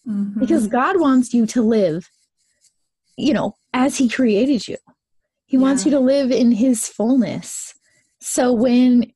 mm-hmm. 0.07 0.39
because 0.39 0.67
God 0.67 0.99
wants 0.99 1.33
you 1.33 1.45
to 1.47 1.61
live, 1.61 2.09
you 3.17 3.33
know, 3.33 3.55
as 3.73 3.97
He 3.97 4.09
created 4.09 4.67
you. 4.67 4.77
He 5.45 5.57
yeah. 5.57 5.63
wants 5.63 5.85
you 5.85 5.91
to 5.91 5.99
live 5.99 6.31
in 6.31 6.51
his 6.51 6.87
fullness. 6.87 7.73
So 8.19 8.53
when 8.53 9.11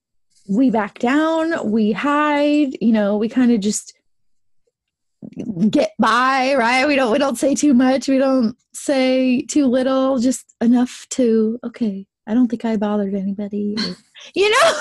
we 0.48 0.69
back 0.69 1.00
down, 1.00 1.71
we 1.71 1.91
hide, 1.91 2.77
you 2.81 2.91
know, 2.91 3.17
we 3.17 3.29
kind 3.29 3.51
of 3.51 3.59
just 3.59 3.93
get 5.69 5.91
by, 6.00 6.55
right? 6.55 6.88
We 6.88 6.95
don't 6.95 7.12
we 7.12 7.17
don't 7.17 7.38
say 7.38 7.55
too 7.55 7.74
much, 7.74 8.07
we 8.07 8.17
don't 8.17 8.55
say 8.74 9.41
too 9.43 9.67
little, 9.67 10.19
just 10.19 10.55
enough 10.62 11.05
to 11.12 11.59
okay, 11.63 12.07
I 12.27 12.33
don't 12.33 12.48
think 12.48 12.65
I 12.65 12.77
bothered 12.77 13.15
anybody. 13.15 13.75
Or, 13.77 13.95
you 14.36 14.50
know? 14.50 14.74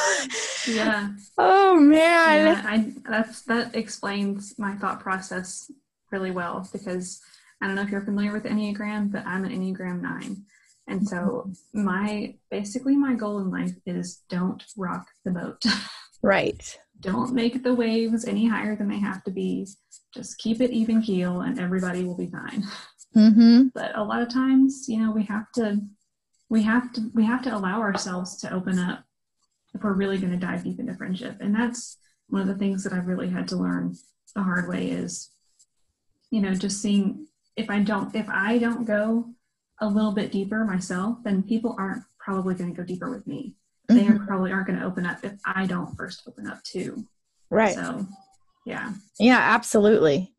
Yeah. 0.69 1.11
oh 1.39 1.81
man. 1.81 2.47
Yeah, 2.47 2.63
I 2.65 2.93
that's 3.09 3.43
that 3.43 3.75
explains 3.75 4.59
my 4.59 4.75
thought 4.77 5.01
process 5.01 5.71
really 6.11 6.31
well 6.31 6.69
because 6.73 7.21
I 7.61 7.67
don't 7.67 7.77
know 7.77 7.83
if 7.83 7.91
you're 7.91 8.01
familiar 8.01 8.33
with 8.33 8.45
Enneagram, 8.45 9.11
but 9.11 9.27
I'm 9.27 9.45
an 9.45 9.51
Enneagram 9.51 10.01
9. 10.01 10.45
And 10.89 11.07
so 11.07 11.53
my 11.73 12.35
basically 12.51 12.97
my 12.97 13.15
goal 13.15 13.39
in 13.41 13.51
life 13.51 13.75
is 13.87 14.23
don't 14.29 14.65
rock 14.77 15.07
the 15.25 15.31
boat. 15.31 15.63
Right. 16.21 16.77
don't 16.99 17.33
make 17.33 17.63
the 17.63 17.75
waves 17.75 18.25
any 18.25 18.49
higher 18.49 18.75
than 18.75 18.89
they 18.89 18.99
have 18.99 19.23
to 19.23 19.31
be. 19.31 19.69
Just 20.13 20.39
keep 20.39 20.61
it 20.61 20.73
even 20.73 21.01
keel 21.01 21.43
and 21.43 21.61
everybody 21.61 22.03
will 22.03 22.17
be 22.17 22.27
fine. 22.27 22.65
Mm-hmm. 23.17 23.69
But 23.73 23.97
a 23.97 24.03
lot 24.03 24.21
of 24.21 24.33
times, 24.33 24.87
you 24.89 24.99
know, 24.99 25.13
we 25.13 25.23
have 25.27 25.51
to 25.55 25.81
we 26.49 26.63
have 26.63 26.93
to 26.95 27.11
we 27.15 27.25
have 27.25 27.43
to 27.43 27.57
allow 27.57 27.81
ourselves 27.81 28.37
to 28.39 28.53
open 28.53 28.79
up 28.79 29.05
if 29.75 29.83
we're 29.83 29.93
really 29.93 30.19
going 30.19 30.33
to 30.33 30.39
dive 30.39 30.65
deep 30.65 30.81
into 30.81 30.95
friendship. 30.95 31.37
And 31.41 31.55
that's 31.55 31.99
one 32.29 32.43
of 32.43 32.49
the 32.49 32.57
things 32.57 32.85
that 32.85 32.93
I've 32.93 33.07
really 33.07 33.31
had 33.31 33.49
to 33.49 33.57
learn 33.57 33.95
the 34.35 34.43
hard 34.43 34.69
way 34.69 34.91
is, 34.91 35.31
you 36.31 36.41
know, 36.41 36.55
just 36.55 36.83
seeing 36.83 37.27
if 37.57 37.71
I 37.71 37.81
don't 37.81 38.15
if 38.15 38.29
I 38.29 38.59
don't 38.59 38.85
go 38.85 39.31
a 39.81 39.89
little 39.89 40.13
bit 40.13 40.33
deeper 40.33 40.65
myself, 40.65 41.19
then 41.25 41.43
people 41.43 41.77
aren't 41.79 42.03
probably 42.19 42.55
going 42.55 42.75
to 42.75 42.77
go 42.77 42.85
deeper 42.85 43.11
with 43.11 43.27
me. 43.27 43.55
They 43.89 44.05
mm-hmm. 44.05 44.23
are 44.23 44.27
probably 44.27 44.53
aren't 44.53 44.67
going 44.67 44.79
to 44.79 44.85
open 44.85 45.07
up 45.07 45.25
if 45.25 45.33
I 45.47 45.67
don't 45.67 45.97
first 45.97 46.23
open 46.27 46.47
up 46.47 46.63
too. 46.63 47.07
Right. 47.51 47.75
So, 47.75 48.07
yeah. 48.67 48.93
Yeah, 49.19 49.39
absolutely. 49.39 50.35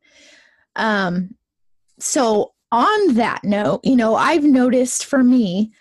Um, 0.76 1.36
so 2.00 2.54
on 2.72 3.16
that 3.16 3.44
note, 3.44 3.82
you 3.84 3.96
know, 3.96 4.16
I've 4.16 4.44
noticed 4.44 5.06
for 5.06 5.24
me, 5.24 5.72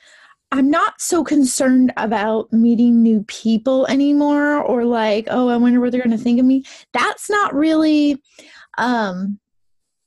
I'm 0.51 0.71
not 0.71 1.01
so 1.01 1.23
concerned 1.23 1.93
about 1.99 2.51
meeting 2.53 3.03
new 3.03 3.23
people 3.25 3.87
anymore 3.87 4.63
or 4.63 4.85
like, 4.87 5.27
oh, 5.29 5.49
I 5.49 5.59
wonder 5.59 5.81
what 5.81 5.93
they're 5.93 6.03
going 6.03 6.17
to 6.17 6.23
think 6.23 6.41
of 6.41 6.47
me. 6.47 6.65
That's 6.95 7.29
not 7.29 7.55
really 7.55 8.23
um 8.79 9.39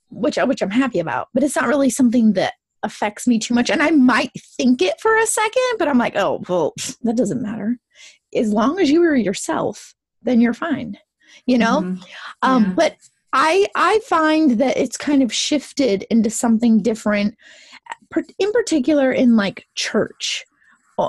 which 0.09 0.37
which 0.37 0.61
I'm 0.61 0.71
happy 0.71 0.99
about, 0.99 1.27
but 1.33 1.43
it's 1.43 1.55
not 1.55 1.67
really 1.67 1.89
something 1.89 2.33
that 2.33 2.53
affects 2.83 3.27
me 3.27 3.39
too 3.39 3.53
much. 3.53 3.69
And 3.69 3.81
I 3.81 3.91
might 3.91 4.31
think 4.57 4.81
it 4.81 4.99
for 5.01 5.17
a 5.17 5.25
second, 5.25 5.77
but 5.77 5.87
I'm 5.87 5.97
like, 5.97 6.15
oh, 6.15 6.41
well, 6.47 6.73
that 7.03 7.17
doesn't 7.17 7.41
matter. 7.41 7.77
As 8.35 8.51
long 8.51 8.79
as 8.79 8.89
you 8.89 9.03
are 9.03 9.15
yourself, 9.15 9.93
then 10.21 10.41
you're 10.41 10.53
fine. 10.53 10.97
You 11.45 11.57
know? 11.57 11.81
Mm-hmm. 11.81 11.87
Um, 11.87 12.03
yeah. 12.07 12.67
Um, 12.67 12.75
but 12.75 12.95
I 13.33 13.67
I 13.75 13.99
find 14.07 14.59
that 14.59 14.77
it's 14.77 14.97
kind 14.97 15.23
of 15.23 15.33
shifted 15.33 16.05
into 16.09 16.29
something 16.29 16.81
different, 16.81 17.35
in 18.39 18.51
particular 18.51 19.11
in 19.11 19.35
like 19.35 19.67
church. 19.75 20.45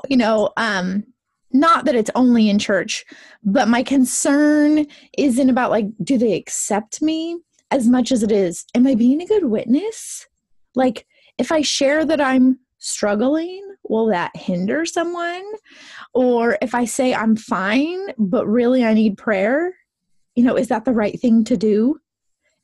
You 0.08 0.16
know, 0.16 0.50
um, 0.56 1.04
not 1.52 1.84
that 1.84 1.94
it's 1.94 2.10
only 2.14 2.48
in 2.48 2.58
church, 2.58 3.04
but 3.44 3.68
my 3.68 3.82
concern 3.82 4.86
isn't 5.18 5.50
about 5.50 5.70
like, 5.70 5.86
do 6.02 6.16
they 6.16 6.34
accept 6.34 7.02
me 7.02 7.38
as 7.70 7.88
much 7.88 8.12
as 8.12 8.22
it 8.22 8.30
is, 8.30 8.64
am 8.74 8.86
I 8.86 8.94
being 8.94 9.20
a 9.20 9.26
good 9.26 9.44
witness? 9.44 10.26
Like, 10.74 11.06
if 11.38 11.52
I 11.52 11.62
share 11.62 12.04
that 12.04 12.20
I'm 12.20 12.58
struggling, 12.78 13.62
will 13.88 14.06
that 14.06 14.36
hinder 14.36 14.84
someone? 14.84 15.44
Or 16.14 16.58
if 16.60 16.74
I 16.74 16.84
say 16.84 17.14
I'm 17.14 17.36
fine, 17.36 18.08
but 18.18 18.46
really 18.46 18.84
I 18.84 18.94
need 18.94 19.18
prayer, 19.18 19.74
you 20.34 20.44
know, 20.44 20.56
is 20.56 20.68
that 20.68 20.84
the 20.84 20.92
right 20.92 21.18
thing 21.20 21.44
to 21.44 21.56
do? 21.56 22.00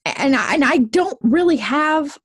And 0.04 0.34
I, 0.34 0.54
and 0.54 0.64
I 0.64 0.78
don't 0.78 1.18
really 1.22 1.56
have 1.56 2.18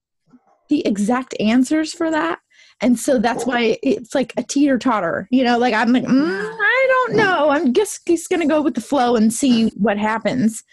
the 0.69 0.85
exact 0.87 1.35
answers 1.39 1.93
for 1.93 2.09
that. 2.09 2.39
And 2.81 2.99
so 2.99 3.17
that's 3.17 3.45
why 3.45 3.77
it's 3.83 4.15
like 4.15 4.33
a 4.35 4.43
teeter 4.43 4.77
totter, 4.77 5.27
you 5.31 5.43
know, 5.43 5.57
like 5.57 5.73
I'm 5.73 5.93
like, 5.93 6.03
mm, 6.03 6.57
I 6.59 6.87
don't 6.89 7.15
know. 7.17 7.49
I'm 7.49 7.73
just, 7.73 8.05
just 8.07 8.29
going 8.29 8.41
to 8.41 8.47
go 8.47 8.61
with 8.61 8.75
the 8.75 8.81
flow 8.81 9.15
and 9.15 9.31
see 9.31 9.69
what 9.69 9.97
happens. 9.97 10.63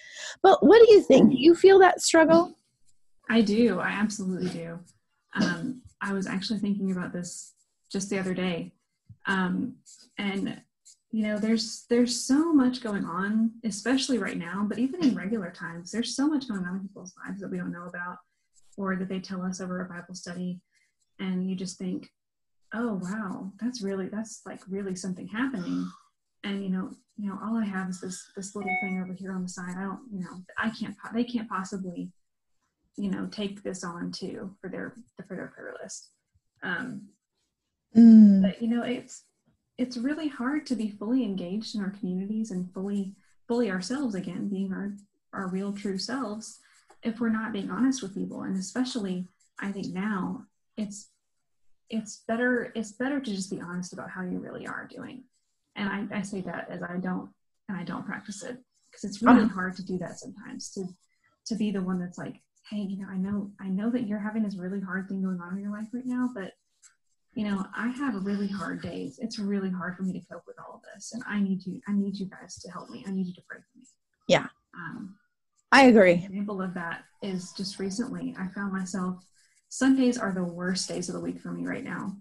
But 0.42 0.64
what 0.64 0.84
do 0.84 0.92
you 0.92 1.02
think? 1.02 1.30
Do 1.30 1.36
you 1.36 1.54
feel 1.54 1.78
that 1.80 2.00
struggle? 2.00 2.56
I 3.28 3.42
do. 3.42 3.78
I 3.78 3.90
absolutely 3.90 4.48
do. 4.48 4.80
Um, 5.34 5.82
I 6.00 6.12
was 6.12 6.26
actually 6.26 6.58
thinking 6.60 6.90
about 6.92 7.12
this 7.12 7.52
just 7.90 8.10
the 8.10 8.18
other 8.18 8.34
day, 8.34 8.72
um, 9.26 9.76
and 10.18 10.60
you 11.12 11.22
know, 11.24 11.38
there's 11.38 11.84
there's 11.90 12.16
so 12.24 12.52
much 12.52 12.82
going 12.82 13.04
on, 13.04 13.52
especially 13.64 14.18
right 14.18 14.36
now, 14.36 14.64
but 14.68 14.78
even 14.78 15.02
in 15.04 15.14
regular 15.14 15.50
times, 15.50 15.90
there's 15.90 16.14
so 16.14 16.28
much 16.28 16.48
going 16.48 16.64
on 16.64 16.76
in 16.76 16.80
people's 16.80 17.14
lives 17.24 17.40
that 17.40 17.50
we 17.50 17.58
don't 17.58 17.72
know 17.72 17.86
about. 17.86 18.18
or 18.76 18.96
that 18.96 19.08
they 19.08 19.20
tell 19.20 19.42
us 19.42 19.60
over 19.60 19.80
a 19.80 19.88
Bible 19.88 20.14
study. 20.14 20.60
And 21.18 21.48
you 21.48 21.54
just 21.54 21.78
think, 21.78 22.08
oh, 22.72 23.00
wow, 23.02 23.52
that's 23.60 23.82
really, 23.82 24.08
that's 24.08 24.40
like 24.46 24.60
really 24.68 24.96
something 24.96 25.28
happening. 25.28 25.90
And, 26.44 26.64
you 26.64 26.70
know, 26.70 26.90
you 27.18 27.28
know, 27.28 27.38
all 27.42 27.56
I 27.58 27.64
have 27.64 27.90
is 27.90 28.00
this, 28.00 28.24
this 28.36 28.56
little 28.56 28.74
thing 28.82 29.02
over 29.02 29.12
here 29.12 29.32
on 29.32 29.42
the 29.42 29.48
side. 29.48 29.74
I 29.76 29.82
don't, 29.82 30.00
you 30.12 30.20
know, 30.20 30.42
I 30.56 30.70
can't, 30.70 30.96
they 31.14 31.24
can't 31.24 31.48
possibly, 31.48 32.10
you 32.96 33.10
know, 33.10 33.26
take 33.26 33.62
this 33.62 33.84
on 33.84 34.12
too 34.12 34.54
for 34.60 34.68
their, 34.68 34.94
for 35.26 35.36
their 35.36 35.52
prayer 35.54 35.74
list. 35.82 36.10
Um, 36.62 37.08
mm. 37.96 38.42
But, 38.42 38.60
you 38.60 38.68
know, 38.68 38.82
it's, 38.82 39.24
it's 39.80 39.96
really 39.96 40.28
hard 40.28 40.66
to 40.66 40.76
be 40.76 40.90
fully 40.90 41.24
engaged 41.24 41.74
in 41.74 41.80
our 41.80 41.90
communities 41.98 42.50
and 42.50 42.70
fully 42.74 43.14
fully 43.48 43.70
ourselves 43.70 44.14
again 44.14 44.46
being 44.48 44.72
our 44.72 44.92
our 45.32 45.48
real 45.48 45.72
true 45.72 45.96
selves 45.96 46.60
if 47.02 47.18
we're 47.18 47.30
not 47.30 47.52
being 47.52 47.70
honest 47.70 48.02
with 48.02 48.14
people 48.14 48.42
and 48.42 48.56
especially 48.56 49.26
i 49.58 49.72
think 49.72 49.86
now 49.86 50.44
it's 50.76 51.08
it's 51.88 52.22
better 52.28 52.70
it's 52.76 52.92
better 52.92 53.18
to 53.20 53.34
just 53.34 53.50
be 53.50 53.60
honest 53.60 53.94
about 53.94 54.10
how 54.10 54.22
you 54.22 54.38
really 54.38 54.66
are 54.66 54.86
doing 54.86 55.24
and 55.76 55.88
i, 55.88 56.18
I 56.18 56.22
say 56.22 56.42
that 56.42 56.68
as 56.70 56.82
i 56.82 56.98
don't 56.98 57.30
and 57.68 57.78
i 57.78 57.82
don't 57.82 58.06
practice 58.06 58.42
it 58.42 58.58
because 58.90 59.02
it's 59.02 59.22
really 59.22 59.44
uh-huh. 59.44 59.54
hard 59.54 59.76
to 59.76 59.84
do 59.84 59.96
that 59.98 60.18
sometimes 60.18 60.70
to 60.72 60.84
to 61.46 61.54
be 61.54 61.70
the 61.70 61.82
one 61.82 61.98
that's 61.98 62.18
like 62.18 62.36
hey 62.70 62.78
you 62.78 62.98
know 62.98 63.08
i 63.10 63.16
know 63.16 63.50
i 63.60 63.68
know 63.68 63.90
that 63.90 64.06
you're 64.06 64.18
having 64.18 64.42
this 64.42 64.56
really 64.56 64.80
hard 64.80 65.08
thing 65.08 65.22
going 65.22 65.40
on 65.40 65.56
in 65.56 65.62
your 65.62 65.72
life 65.72 65.88
right 65.92 66.06
now 66.06 66.30
but 66.34 66.52
you 67.34 67.44
know, 67.44 67.64
I 67.76 67.88
have 67.88 68.24
really 68.24 68.48
hard 68.48 68.82
days. 68.82 69.18
It's 69.20 69.38
really 69.38 69.70
hard 69.70 69.96
for 69.96 70.02
me 70.02 70.12
to 70.12 70.26
cope 70.30 70.42
with 70.46 70.56
all 70.58 70.74
of 70.74 70.82
this, 70.94 71.12
and 71.12 71.22
I 71.28 71.40
need 71.40 71.64
you. 71.64 71.80
I 71.86 71.92
need 71.92 72.18
you 72.18 72.26
guys 72.26 72.58
to 72.60 72.70
help 72.70 72.90
me. 72.90 73.04
I 73.06 73.12
need 73.12 73.26
you 73.26 73.34
to 73.34 73.42
pray 73.48 73.58
for 73.58 73.78
me. 73.78 73.84
Yeah, 74.26 74.46
um, 74.74 75.16
I 75.70 75.84
agree. 75.84 76.14
An 76.14 76.24
example 76.24 76.60
of 76.60 76.74
that 76.74 77.04
is 77.22 77.52
just 77.52 77.78
recently. 77.78 78.34
I 78.38 78.48
found 78.48 78.72
myself 78.72 79.24
Sundays 79.68 80.18
are 80.18 80.32
the 80.32 80.42
worst 80.42 80.88
days 80.88 81.08
of 81.08 81.14
the 81.14 81.20
week 81.20 81.40
for 81.40 81.52
me 81.52 81.66
right 81.66 81.84
now. 81.84 82.16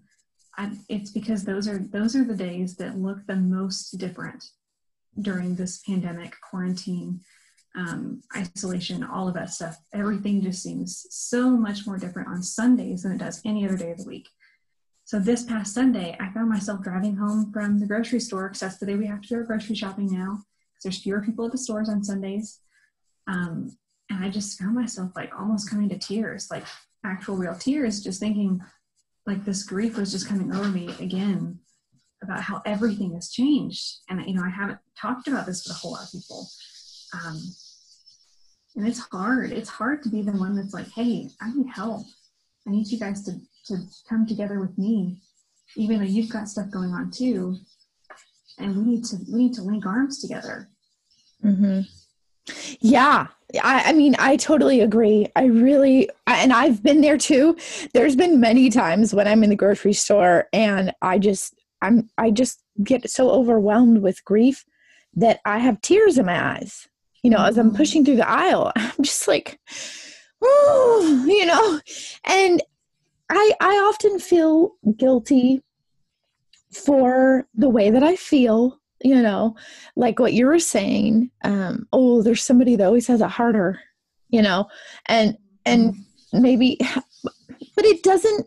I, 0.56 0.70
it's 0.88 1.10
because 1.10 1.44
those 1.44 1.66
are 1.66 1.78
those 1.78 2.14
are 2.14 2.24
the 2.24 2.36
days 2.36 2.76
that 2.76 2.96
look 2.96 3.26
the 3.26 3.36
most 3.36 3.98
different 3.98 4.44
during 5.20 5.56
this 5.56 5.82
pandemic, 5.84 6.34
quarantine, 6.48 7.20
um, 7.76 8.22
isolation, 8.36 9.04
all 9.04 9.28
of 9.28 9.34
that 9.34 9.50
stuff. 9.50 9.78
Everything 9.92 10.42
just 10.42 10.62
seems 10.62 11.06
so 11.10 11.50
much 11.50 11.86
more 11.86 11.98
different 11.98 12.28
on 12.28 12.42
Sundays 12.42 13.02
than 13.02 13.12
it 13.12 13.18
does 13.18 13.40
any 13.44 13.64
other 13.64 13.76
day 13.76 13.92
of 13.92 13.98
the 13.98 14.08
week. 14.08 14.28
So 15.04 15.18
this 15.18 15.42
past 15.42 15.74
Sunday, 15.74 16.16
I 16.20 16.30
found 16.30 16.48
myself 16.48 16.82
driving 16.82 17.16
home 17.16 17.52
from 17.52 17.78
the 17.78 17.86
grocery 17.86 18.20
store 18.20 18.48
because 18.48 18.60
that's 18.60 18.78
the 18.78 18.86
day 18.86 18.94
we 18.94 19.06
have 19.06 19.20
to 19.22 19.28
do 19.28 19.34
our 19.36 19.42
grocery 19.42 19.74
shopping 19.74 20.06
now 20.06 20.44
because 20.72 20.82
there's 20.84 21.02
fewer 21.02 21.20
people 21.20 21.46
at 21.46 21.52
the 21.52 21.58
stores 21.58 21.88
on 21.88 22.04
Sundays. 22.04 22.60
Um, 23.26 23.76
and 24.08 24.24
I 24.24 24.28
just 24.28 24.58
found 24.58 24.74
myself 24.74 25.12
like 25.16 25.32
almost 25.36 25.70
coming 25.70 25.88
to 25.88 25.98
tears, 25.98 26.50
like 26.50 26.64
actual 27.04 27.36
real 27.36 27.54
tears, 27.54 28.02
just 28.02 28.20
thinking 28.20 28.60
like 29.26 29.44
this 29.44 29.62
grief 29.62 29.96
was 29.96 30.12
just 30.12 30.28
coming 30.28 30.54
over 30.54 30.68
me 30.68 30.94
again 31.00 31.58
about 32.22 32.40
how 32.40 32.62
everything 32.66 33.14
has 33.14 33.30
changed. 33.30 33.98
And 34.08 34.24
you 34.26 34.34
know, 34.34 34.44
I 34.44 34.50
haven't 34.50 34.78
talked 34.96 35.28
about 35.28 35.46
this 35.46 35.66
with 35.66 35.76
a 35.76 35.78
whole 35.78 35.92
lot 35.92 36.04
of 36.04 36.12
people. 36.12 36.48
Um, 37.12 37.40
and 38.76 38.86
it's 38.86 39.00
hard. 39.00 39.52
It's 39.52 39.68
hard 39.68 40.02
to 40.04 40.08
be 40.08 40.22
the 40.22 40.32
one 40.32 40.54
that's 40.54 40.74
like, 40.74 40.90
hey, 40.92 41.28
I 41.40 41.52
need 41.52 41.68
help. 41.68 42.06
I 42.66 42.70
need 42.70 42.88
you 42.88 42.98
guys 42.98 43.24
to 43.24 43.32
to 43.66 43.76
come 44.08 44.26
together 44.26 44.60
with 44.60 44.76
me, 44.78 45.20
even 45.76 45.98
though 45.98 46.04
you've 46.04 46.30
got 46.30 46.48
stuff 46.48 46.70
going 46.70 46.90
on 46.90 47.10
too. 47.10 47.56
And 48.58 48.76
we 48.76 48.82
need 48.82 49.04
to 49.06 49.16
we 49.30 49.38
need 49.38 49.54
to 49.54 49.62
link 49.62 49.86
arms 49.86 50.20
together. 50.20 50.68
Mm-hmm. 51.44 51.80
Yeah, 52.80 53.28
I, 53.62 53.90
I, 53.90 53.92
mean, 53.92 54.16
I 54.18 54.36
totally 54.36 54.80
agree. 54.80 55.26
I 55.36 55.44
really, 55.44 56.08
and 56.26 56.52
I've 56.52 56.82
been 56.82 57.00
there 57.00 57.18
too. 57.18 57.56
There's 57.94 58.16
been 58.16 58.40
many 58.40 58.70
times 58.70 59.14
when 59.14 59.28
I'm 59.28 59.44
in 59.44 59.50
the 59.50 59.56
grocery 59.56 59.92
store 59.92 60.48
and 60.52 60.92
I 61.02 61.18
just, 61.18 61.54
I'm, 61.82 62.10
I 62.18 62.30
just 62.30 62.62
get 62.82 63.08
so 63.08 63.30
overwhelmed 63.30 63.98
with 63.98 64.24
grief 64.24 64.64
that 65.14 65.40
I 65.44 65.58
have 65.58 65.80
tears 65.80 66.18
in 66.18 66.26
my 66.26 66.56
eyes. 66.56 66.88
You 67.22 67.30
know, 67.30 67.44
as 67.44 67.58
I'm 67.58 67.74
pushing 67.74 68.04
through 68.04 68.16
the 68.16 68.28
aisle, 68.28 68.72
I'm 68.76 69.02
just 69.02 69.28
like, 69.28 69.60
oh, 70.42 71.24
you 71.28 71.46
know, 71.46 71.80
and 72.24 72.62
I, 73.30 73.52
I 73.60 73.76
often 73.88 74.18
feel 74.18 74.72
guilty 74.96 75.62
for 76.72 77.46
the 77.54 77.68
way 77.68 77.90
that 77.90 78.02
I 78.02 78.16
feel, 78.16 78.78
you 79.02 79.20
know, 79.20 79.56
like 79.96 80.18
what 80.18 80.32
you 80.32 80.46
were 80.46 80.58
saying. 80.58 81.30
Um, 81.44 81.86
oh, 81.92 82.22
there's 82.22 82.42
somebody 82.42 82.76
that 82.76 82.86
always 82.86 83.06
has 83.06 83.20
it 83.20 83.28
harder, 83.28 83.80
you 84.28 84.42
know, 84.42 84.66
and 85.06 85.36
and 85.64 85.94
maybe, 86.32 86.78
but 87.24 87.84
it 87.84 88.02
doesn't. 88.02 88.46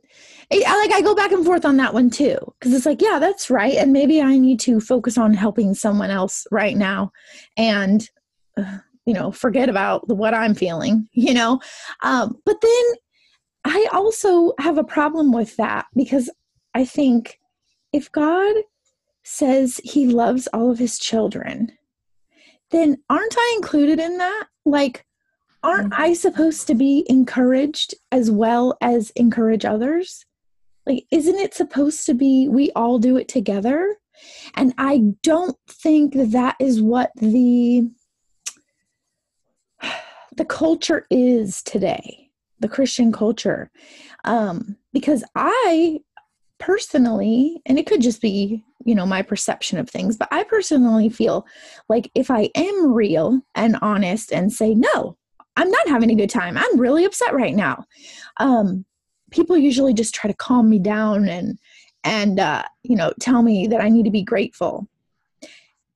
It, 0.50 0.64
like 0.64 0.92
I 0.92 1.02
go 1.02 1.16
back 1.16 1.32
and 1.32 1.46
forth 1.46 1.66
on 1.66 1.78
that 1.78 1.94
one 1.94 2.10
too, 2.10 2.38
because 2.60 2.74
it's 2.74 2.86
like, 2.86 3.02
yeah, 3.02 3.18
that's 3.20 3.50
right, 3.50 3.76
and 3.76 3.94
maybe 3.94 4.22
I 4.22 4.38
need 4.38 4.60
to 4.62 4.80
focus 4.80 5.18
on 5.18 5.34
helping 5.34 5.74
someone 5.74 6.10
else 6.10 6.46
right 6.52 6.76
now, 6.76 7.12
and. 7.58 8.08
You 8.58 9.14
know 9.14 9.32
forget 9.34 9.68
about 9.68 10.08
what 10.08 10.34
i'm 10.34 10.56
feeling 10.56 11.10
you 11.14 11.34
know 11.34 11.60
um, 12.04 12.38
but 12.46 12.62
then 12.62 12.84
I 13.66 13.88
also 13.94 14.54
have 14.60 14.78
a 14.78 14.84
problem 14.84 15.32
with 15.32 15.56
that 15.58 15.86
because 15.96 16.30
I 16.74 16.86
think 16.86 17.40
if 17.94 18.12
God 18.12 18.56
says 19.24 19.80
he 19.84 20.08
loves 20.08 20.48
all 20.48 20.70
of 20.70 20.80
his 20.80 21.00
children, 21.00 21.72
then 22.72 22.98
aren't 23.10 23.36
I 23.38 23.54
included 23.56 24.00
in 24.00 24.18
that? 24.18 24.48
Like, 24.66 25.06
aren't 25.62 25.98
I 25.98 26.14
supposed 26.14 26.68
to 26.68 26.76
be 26.76 27.06
encouraged 27.08 27.96
as 28.12 28.30
well 28.30 28.78
as 28.82 29.12
encourage 29.12 29.64
others? 29.64 30.26
Like, 30.86 31.06
isn't 31.12 31.38
it 31.38 31.54
supposed 31.54 32.06
to 32.08 32.14
be 32.14 32.50
we 32.50 32.72
all 32.72 33.00
do 33.00 33.16
it 33.16 33.30
together? 33.30 33.96
And 34.56 34.74
I 34.78 35.04
don't 35.22 35.58
think 35.70 36.14
that 36.16 36.32
that 36.32 36.56
is 36.60 36.82
what 36.82 37.12
the 37.16 37.90
the 40.38 40.46
culture 40.46 41.06
is 41.10 41.62
today 41.64 42.24
the 42.60 42.70
Christian 42.70 43.12
culture. 43.12 43.70
Um, 44.24 44.78
because 44.94 45.24
I 45.36 46.00
personally, 46.60 47.62
and 47.66 47.78
it 47.78 47.86
could 47.86 48.02
just 48.02 48.22
be, 48.22 48.64
you 48.86 48.96
know, 48.96 49.06
my 49.06 49.22
perception 49.22 49.78
of 49.78 49.90
things, 49.90 50.16
but 50.16 50.30
I 50.32 50.44
personally 50.44 51.10
feel 51.10 51.46
like 51.90 52.10
if 52.16 52.32
I 52.32 52.50
am 52.56 52.94
real 52.94 53.42
and 53.54 53.78
honest 53.82 54.32
and 54.32 54.52
say, 54.52 54.74
no, 54.74 55.18
I'm 55.58 55.70
not 55.70 55.90
having 55.90 56.10
a 56.10 56.16
good 56.16 56.30
time, 56.30 56.58
I'm 56.58 56.80
really 56.80 57.04
upset 57.04 57.34
right 57.34 57.54
now. 57.54 57.86
Um, 58.38 58.86
people 59.30 59.58
usually 59.58 59.94
just 59.94 60.16
try 60.16 60.32
to 60.32 60.38
calm 60.38 60.70
me 60.70 60.80
down 60.80 61.28
and, 61.28 61.60
and, 62.06 62.40
uh, 62.40 62.64
you 62.84 62.96
know, 62.96 63.14
tell 63.20 63.42
me 63.42 63.68
that 63.68 63.82
I 63.82 63.90
need 63.90 64.06
to 64.06 64.12
be 64.12 64.24
grateful 64.24 64.88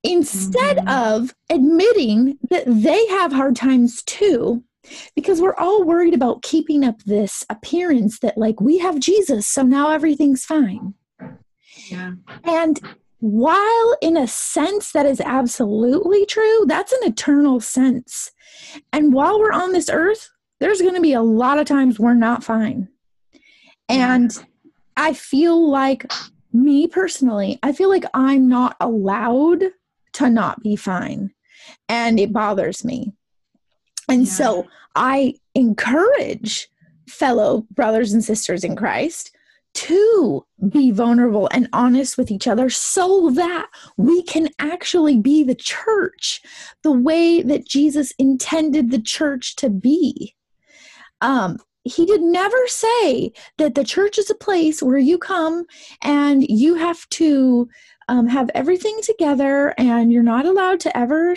instead 0.04 0.78
mm-hmm. 0.78 0.88
of 0.88 1.34
admitting 1.50 2.38
that 2.50 2.64
they 2.66 3.08
have 3.08 3.32
hard 3.32 3.56
times 3.56 4.04
too 4.04 4.64
because 5.16 5.42
we're 5.42 5.56
all 5.56 5.84
worried 5.84 6.14
about 6.14 6.44
keeping 6.44 6.86
up 6.86 7.02
this 7.04 7.44
appearance 7.50 8.20
that 8.20 8.38
like 8.38 8.62
we 8.62 8.78
have 8.78 9.00
Jesus 9.00 9.48
so 9.48 9.64
now 9.64 9.92
everything's 9.92 10.46
fine. 10.46 10.94
Yeah. 11.90 12.14
And 12.44 12.80
while 13.20 13.98
in 14.02 14.16
a 14.16 14.28
sense 14.28 14.92
that 14.92 15.06
is 15.06 15.22
absolutely 15.22 16.26
true, 16.26 16.66
that's 16.68 16.92
an 16.92 17.00
eternal 17.04 17.60
sense. 17.60 18.32
And 18.94 19.14
while 19.14 19.40
we're 19.40 19.52
on 19.52 19.72
this 19.72 19.90
earth, 19.90 20.30
there's 20.60 20.82
going 20.82 20.96
to 20.96 21.02
be 21.02 21.14
a 21.14 21.22
lot 21.22 21.60
of 21.60 21.66
times 21.66 22.00
we're 22.00 22.14
not 22.14 22.44
fine. 22.44 22.90
And 23.90 24.32
I 24.96 25.14
feel 25.14 25.70
like 25.70 26.12
me 26.54 26.88
personally, 26.88 27.60
I 27.64 27.72
feel 27.72 27.90
like 27.90 28.06
I'm 28.14 28.50
not 28.50 28.76
allowed 28.80 29.64
to 30.18 30.30
not 30.30 30.62
be 30.62 30.76
fine. 30.76 31.32
And 31.90 32.20
it 32.20 32.34
bothers 32.34 32.84
me. 32.84 33.14
And 34.10 34.26
yeah. 34.26 34.32
so 34.32 34.68
I 34.96 35.36
encourage 35.54 36.70
fellow 37.08 37.66
brothers 37.72 38.14
and 38.14 38.24
sisters 38.24 38.64
in 38.64 38.76
Christ 38.76 39.36
to 39.74 40.44
be 40.70 40.90
vulnerable 40.90 41.48
and 41.52 41.70
honest 41.72 42.18
with 42.18 42.32
each 42.32 42.48
other 42.48 42.68
so 42.70 43.30
that 43.32 43.68
we 43.96 44.24
can 44.24 44.50
actually 44.58 45.18
be 45.18 45.44
the 45.44 45.56
church 45.56 46.42
the 46.82 46.92
way 46.92 47.44
that 47.44 47.68
Jesus 47.68 48.12
intended 48.18 48.90
the 48.90 49.02
church 49.02 49.56
to 49.58 49.70
be. 49.70 50.36
Um, 51.22 51.58
he 51.84 52.06
did 52.06 52.22
never 52.22 52.58
say 52.68 53.32
that 53.58 53.76
the 53.76 53.84
church 53.84 54.18
is 54.18 54.30
a 54.30 54.36
place 54.36 54.82
where 54.82 54.98
you 54.98 55.18
come 55.18 55.66
and 56.02 56.44
you 56.48 56.76
have 56.76 57.08
to 57.10 57.70
um, 58.08 58.28
have 58.28 58.50
everything 58.56 59.00
together 59.02 59.74
and 59.78 60.12
you're 60.12 60.24
not 60.24 60.46
allowed 60.46 60.80
to 60.82 60.98
ever 60.98 61.36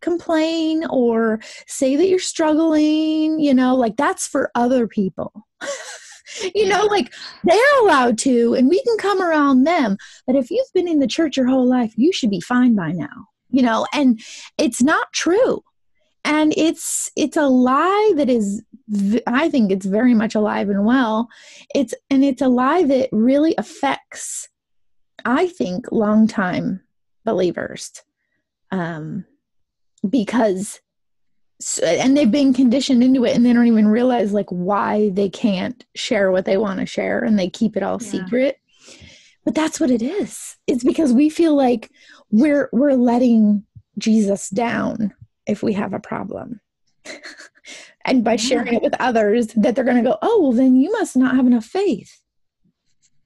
complain 0.00 0.84
or 0.90 1.40
say 1.66 1.96
that 1.96 2.08
you're 2.08 2.18
struggling, 2.18 3.40
you 3.40 3.54
know, 3.54 3.74
like 3.74 3.96
that's 3.96 4.26
for 4.26 4.50
other 4.54 4.86
people. 4.86 5.32
you 6.54 6.68
know, 6.68 6.84
like 6.86 7.12
they're 7.44 7.80
allowed 7.80 8.18
to, 8.18 8.54
and 8.54 8.68
we 8.68 8.82
can 8.82 8.96
come 8.98 9.22
around 9.22 9.64
them. 9.64 9.96
But 10.26 10.36
if 10.36 10.50
you've 10.50 10.72
been 10.74 10.88
in 10.88 10.98
the 10.98 11.06
church 11.06 11.36
your 11.36 11.46
whole 11.46 11.68
life, 11.68 11.92
you 11.96 12.12
should 12.12 12.30
be 12.30 12.40
fine 12.40 12.74
by 12.74 12.92
now, 12.92 13.28
you 13.50 13.62
know, 13.62 13.86
and 13.92 14.20
it's 14.58 14.82
not 14.82 15.12
true. 15.12 15.62
And 16.26 16.54
it's 16.56 17.10
it's 17.16 17.36
a 17.36 17.46
lie 17.46 18.12
that 18.16 18.30
is 18.30 18.62
I 19.26 19.48
think 19.48 19.70
it's 19.70 19.86
very 19.86 20.14
much 20.14 20.34
alive 20.34 20.68
and 20.70 20.84
well. 20.84 21.28
It's 21.74 21.94
and 22.10 22.24
it's 22.24 22.42
a 22.42 22.48
lie 22.48 22.82
that 22.84 23.08
really 23.12 23.54
affects, 23.58 24.48
I 25.24 25.46
think, 25.46 25.90
long 25.90 26.26
time 26.26 26.82
believers, 27.24 27.92
um, 28.70 29.24
because 30.08 30.80
and 31.82 32.16
they've 32.16 32.30
been 32.30 32.52
conditioned 32.52 33.02
into 33.02 33.24
it, 33.24 33.34
and 33.34 33.44
they 33.44 33.52
don't 33.52 33.66
even 33.66 33.88
realize 33.88 34.32
like 34.32 34.48
why 34.50 35.10
they 35.10 35.28
can't 35.28 35.84
share 35.94 36.30
what 36.30 36.44
they 36.44 36.56
want 36.56 36.80
to 36.80 36.86
share, 36.86 37.20
and 37.20 37.38
they 37.38 37.48
keep 37.48 37.76
it 37.76 37.82
all 37.82 37.98
yeah. 38.00 38.10
secret. 38.10 38.58
But 39.44 39.54
that's 39.54 39.78
what 39.78 39.90
it 39.90 40.02
is. 40.02 40.56
It's 40.66 40.84
because 40.84 41.12
we 41.12 41.28
feel 41.28 41.54
like 41.54 41.90
we're 42.30 42.68
we're 42.72 42.94
letting 42.94 43.64
Jesus 43.98 44.48
down 44.50 45.14
if 45.46 45.62
we 45.62 45.74
have 45.74 45.92
a 45.92 46.00
problem. 46.00 46.60
and 48.04 48.24
by 48.24 48.36
sharing 48.36 48.74
it 48.74 48.82
with 48.82 48.94
others 49.00 49.48
that 49.56 49.74
they're 49.74 49.84
going 49.84 50.02
to 50.02 50.10
go 50.10 50.18
oh 50.22 50.40
well 50.42 50.52
then 50.52 50.76
you 50.76 50.90
must 50.92 51.16
not 51.16 51.34
have 51.34 51.46
enough 51.46 51.64
faith 51.64 52.20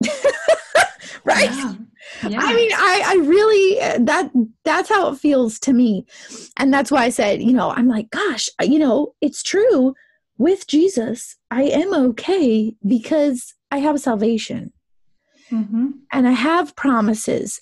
right 1.24 1.50
yeah. 1.50 1.74
Yeah. 2.26 2.40
i 2.40 2.54
mean 2.54 2.70
i 2.74 3.02
i 3.06 3.14
really 3.26 4.04
that 4.04 4.30
that's 4.64 4.88
how 4.88 5.12
it 5.12 5.18
feels 5.18 5.58
to 5.61 5.72
me 5.72 6.06
and 6.56 6.72
that's 6.72 6.90
why 6.90 7.04
i 7.04 7.08
said 7.11 7.42
you 7.42 7.52
know 7.52 7.70
i'm 7.70 7.88
like 7.88 8.11
gosh 8.11 8.48
you 8.62 8.78
know 8.78 9.14
it's 9.20 9.42
true 9.42 9.94
with 10.37 10.66
jesus 10.66 11.37
i 11.50 11.62
am 11.62 11.92
okay 11.92 12.74
because 12.87 13.54
i 13.70 13.78
have 13.78 14.00
salvation 14.00 14.72
mm-hmm. 15.50 15.90
and 16.12 16.28
i 16.28 16.32
have 16.32 16.76
promises 16.76 17.61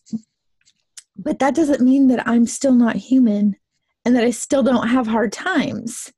but 1.17 1.39
that 1.39 1.55
doesn't 1.55 1.81
mean 1.81 2.09
that 2.09 2.27
i'm 2.29 2.47
still 2.47 2.75
not 2.75 2.97
human 2.97 3.57
and 4.05 4.15
that 4.15 4.25
i 4.25 4.31
still 4.31 4.63
don't 4.63 4.89
have 4.89 5.07
hard 5.07 5.33
times 5.33 6.13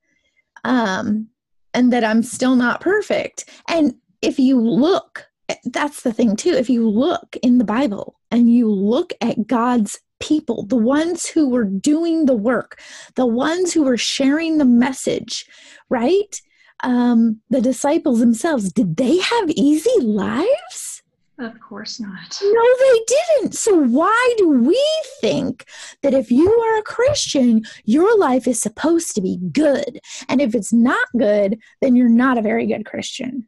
um, 0.65 1.29
and 1.75 1.93
that 1.93 2.05
I'm 2.05 2.23
still 2.23 2.57
not 2.57 2.81
perfect. 2.81 3.49
And 3.69 3.95
if 4.23 4.39
you 4.39 4.61
look, 4.61 5.28
that's 5.65 6.03
the 6.03 6.13
thing 6.13 6.37
too. 6.37 6.51
If 6.51 6.69
you 6.69 6.89
look 6.89 7.37
in 7.43 7.59
the 7.59 7.65
Bible 7.65 8.19
and 8.31 8.53
you 8.53 8.71
look 8.71 9.13
at 9.21 9.47
God's 9.47 9.99
people, 10.21 10.67
the 10.67 10.77
ones 10.77 11.27
who 11.27 11.49
were 11.49 11.65
doing 11.65 12.27
the 12.27 12.35
work, 12.35 12.81
the 13.15 13.27
ones 13.27 13.73
who 13.73 13.85
were 13.85 13.97
sharing 13.97 14.59
the 14.59 14.65
message, 14.65 15.47
right? 15.89 16.41
Um, 16.85 17.41
the 17.51 17.61
disciples 17.61 18.21
themselves, 18.21 18.73
did 18.73 18.97
they 18.97 19.19
have 19.19 19.51
easy 19.51 20.01
lives? 20.01 21.03
Of 21.41 21.61
course 21.61 22.01
not. 22.01 22.41
No, 22.43 22.77
they 22.81 23.01
didn't. 23.07 23.55
So, 23.55 23.77
why 23.77 24.35
do 24.39 24.49
we 24.49 24.83
think 25.21 25.67
that 26.03 26.13
if 26.13 26.33
you 26.33 26.51
are 26.51 26.79
a 26.79 26.83
Christian, 26.83 27.63
your 27.85 28.19
life 28.19 28.49
is 28.49 28.61
supposed 28.61 29.15
to 29.15 29.21
be 29.21 29.39
good? 29.53 30.01
And 30.29 30.41
if 30.41 30.57
it's 30.57 30.73
not 30.73 31.07
good, 31.17 31.61
then 31.81 31.95
you're 31.95 32.09
not 32.09 32.39
a 32.39 32.43
very 32.43 32.67
good 32.67 32.85
Christian. 32.85 33.47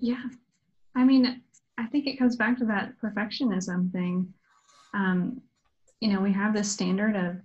Yeah. 0.00 0.24
I 0.98 1.04
mean, 1.04 1.42
I 1.78 1.86
think 1.86 2.06
it 2.06 2.18
comes 2.18 2.36
back 2.36 2.58
to 2.58 2.64
that 2.66 2.92
perfectionism 3.02 3.92
thing. 3.92 4.32
Um, 4.94 5.40
you 6.00 6.12
know, 6.12 6.20
we 6.20 6.32
have 6.32 6.54
this 6.54 6.70
standard 6.70 7.16
of, 7.16 7.36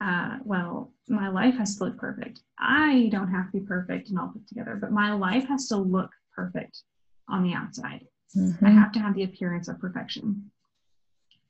uh, 0.00 0.38
well, 0.44 0.92
my 1.08 1.28
life 1.28 1.56
has 1.56 1.76
to 1.76 1.84
look 1.84 1.98
perfect. 1.98 2.40
I 2.58 3.08
don't 3.10 3.30
have 3.30 3.50
to 3.50 3.60
be 3.60 3.66
perfect 3.66 4.08
and 4.08 4.18
all 4.18 4.28
put 4.28 4.46
together, 4.48 4.78
but 4.80 4.92
my 4.92 5.12
life 5.14 5.46
has 5.48 5.68
to 5.68 5.76
look 5.76 6.10
perfect 6.34 6.82
on 7.28 7.42
the 7.42 7.54
outside 7.54 8.06
Mm-hmm. 8.36 8.66
I 8.66 8.70
have 8.70 8.92
to 8.92 8.98
have 8.98 9.14
the 9.14 9.24
appearance 9.24 9.68
of 9.68 9.78
perfection. 9.78 10.50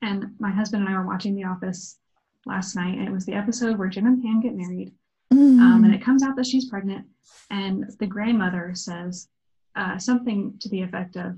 And 0.03 0.35
my 0.39 0.51
husband 0.51 0.87
and 0.87 0.95
I 0.95 0.99
were 0.99 1.07
watching 1.07 1.35
The 1.35 1.45
Office 1.45 1.99
last 2.47 2.77
night, 2.77 2.99
and 2.99 3.09
it 3.09 3.13
was 3.13 3.25
the 3.25 3.35
episode 3.35 3.79
where 3.79 3.89
Jim 3.89 4.07
and 4.07 4.23
Pam 4.23 4.43
get 4.43 4.55
married. 4.55 4.93
Mm-hmm. 5.33 5.61
Um, 5.61 5.85
and 5.85 5.95
it 5.95 6.05
comes 6.05 6.23
out 6.23 6.37
that 6.37 6.47
she's 6.47 6.69
pregnant, 6.69 7.07
and 7.51 7.91
the 7.99 8.07
grandmother 8.07 8.73
says 8.75 9.29
uh, 9.77 9.99
something 9.99 10.55
to 10.61 10.69
the 10.69 10.83
effect 10.83 11.17
of, 11.17 11.37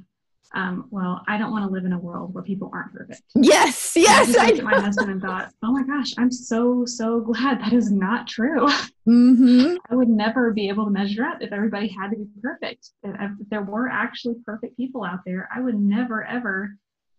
um, 0.55 0.87
well, 0.91 1.23
I 1.27 1.39
don't 1.39 1.51
want 1.51 1.65
to 1.67 1.71
live 1.71 1.85
in 1.85 1.93
a 1.93 1.99
world 1.99 2.33
where 2.33 2.45
people 2.45 2.71
aren't 2.73 2.93
perfect. 2.93 3.23
Yes, 3.35 3.95
yes. 3.97 4.37
I, 4.37 4.45
I 4.45 4.47
looked 4.47 4.59
at 4.61 4.65
my 4.65 4.81
husband 4.81 5.11
and 5.11 5.21
thought, 5.21 5.53
oh 5.63 5.73
my 5.73 5.83
gosh, 5.83 6.13
I'm 6.19 6.31
so, 6.31 6.85
so 6.87 7.21
glad 7.21 7.61
that 7.61 7.73
is 7.73 7.91
not 7.91 8.29
true. 8.29 8.69
Mm-hmm. 9.09 9.77
I 9.91 9.95
would 9.95 10.09
never 10.09 10.53
be 10.53 10.69
able 10.69 10.85
to 10.85 10.91
measure 10.91 11.25
up 11.25 11.39
if 11.41 11.53
everybody 11.53 11.89
had 11.89 12.11
to 12.11 12.17
be 12.17 12.27
perfect. 12.43 12.91
If, 13.03 13.31
there 13.51 13.63
were 13.63 13.89
actually 13.89 14.37
perfect 14.45 14.77
people 14.77 15.05
out 15.05 15.21
there, 15.27 15.49
I 15.55 15.61
would 15.61 15.79
never, 15.79 16.25
ever 16.25 16.77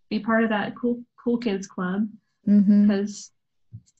be 0.10 0.20
part 0.20 0.44
of 0.44 0.50
that 0.50 0.76
cool, 0.76 1.04
cool 1.22 1.38
kids 1.38 1.68
club 1.68 2.08
mm-hmm. 2.48 2.88
because 2.88 3.32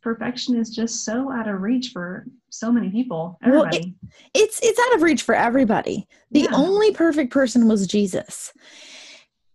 perfection 0.02 0.58
is 0.58 0.70
just 0.70 1.04
so 1.04 1.32
out 1.32 1.48
of 1.48 1.62
reach 1.62 1.90
for 1.92 2.26
so 2.50 2.72
many 2.72 2.90
people 2.90 3.38
everybody. 3.44 3.80
Well, 3.80 4.12
it, 4.34 4.40
it's 4.42 4.60
it's 4.64 4.80
out 4.80 4.96
of 4.96 5.02
reach 5.02 5.24
for 5.24 5.36
everybody 5.36 6.08
the 6.32 6.42
yeah. 6.42 6.56
only 6.56 6.92
perfect 6.92 7.32
person 7.32 7.68
was 7.68 7.88
jesus 7.88 8.54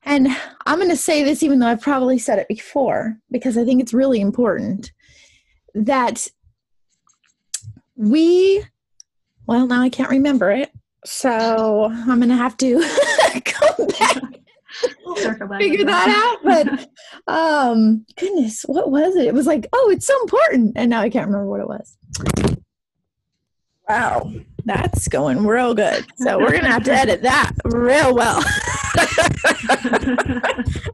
and 0.05 0.29
I'm 0.67 0.79
going 0.79 0.91
to 0.91 0.97
say 0.97 1.23
this, 1.23 1.43
even 1.43 1.59
though 1.59 1.69
I've 1.69 1.81
probably 1.81 2.19
said 2.19 2.39
it 2.39 2.49
before, 2.49 3.17
because 3.31 3.57
I 3.57 3.65
think 3.65 3.81
it's 3.81 3.95
really 3.95 4.21
important 4.21 4.93
that 5.75 6.27
we, 7.95 8.65
well, 9.47 9.67
now 9.67 9.81
I 9.81 9.89
can't 9.89 10.11
remember 10.11 10.51
it. 10.51 10.73
So 11.05 11.85
I'm 11.93 12.19
going 12.19 12.29
to 12.29 12.37
have 12.37 12.57
to 12.59 12.81
come 13.45 13.87
back. 13.99 14.41
Figure 15.59 15.85
that 15.85 16.09
out 16.09 16.39
but 16.45 16.89
um 17.33 18.05
goodness 18.17 18.63
what 18.67 18.91
was 18.91 19.17
it 19.17 19.27
it 19.27 19.35
was 19.35 19.47
like 19.47 19.67
oh 19.73 19.91
it's 19.93 20.07
so 20.07 20.21
important 20.23 20.73
and 20.77 20.91
now 20.91 21.01
i 21.01 21.11
can't 21.11 21.27
remember 21.27 21.49
what 21.49 21.61
it 21.61 21.69
was 21.69 21.97
wow 23.89 24.33
that's 24.65 25.09
going 25.09 25.45
real 25.47 25.75
good 25.75 26.05
so 26.17 26.39
we're 26.39 26.53
gonna 26.53 26.71
have 26.71 26.85
to 26.85 26.93
edit 26.93 27.23
that 27.23 27.53
real 27.65 28.15
well 28.15 28.43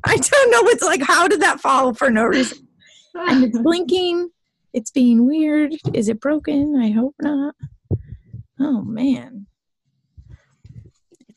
I 0.05 0.17
don't 0.17 0.51
know. 0.51 0.69
It's 0.71 0.85
like, 0.85 1.03
how 1.03 1.27
did 1.29 1.41
that 1.43 1.61
fall 1.61 1.95
for 1.95 2.11
no 2.11 2.25
reason? 2.25 2.69
And 3.15 3.45
it's 3.45 3.59
blinking. 3.59 4.31
It's 4.73 4.91
being 4.91 5.27
weird. 5.27 5.75
Is 5.93 6.09
it 6.09 6.21
broken? 6.21 6.77
I 6.77 6.91
hope 6.91 7.15
not. 7.21 7.55
Oh, 8.61 8.83
man. 8.83 9.48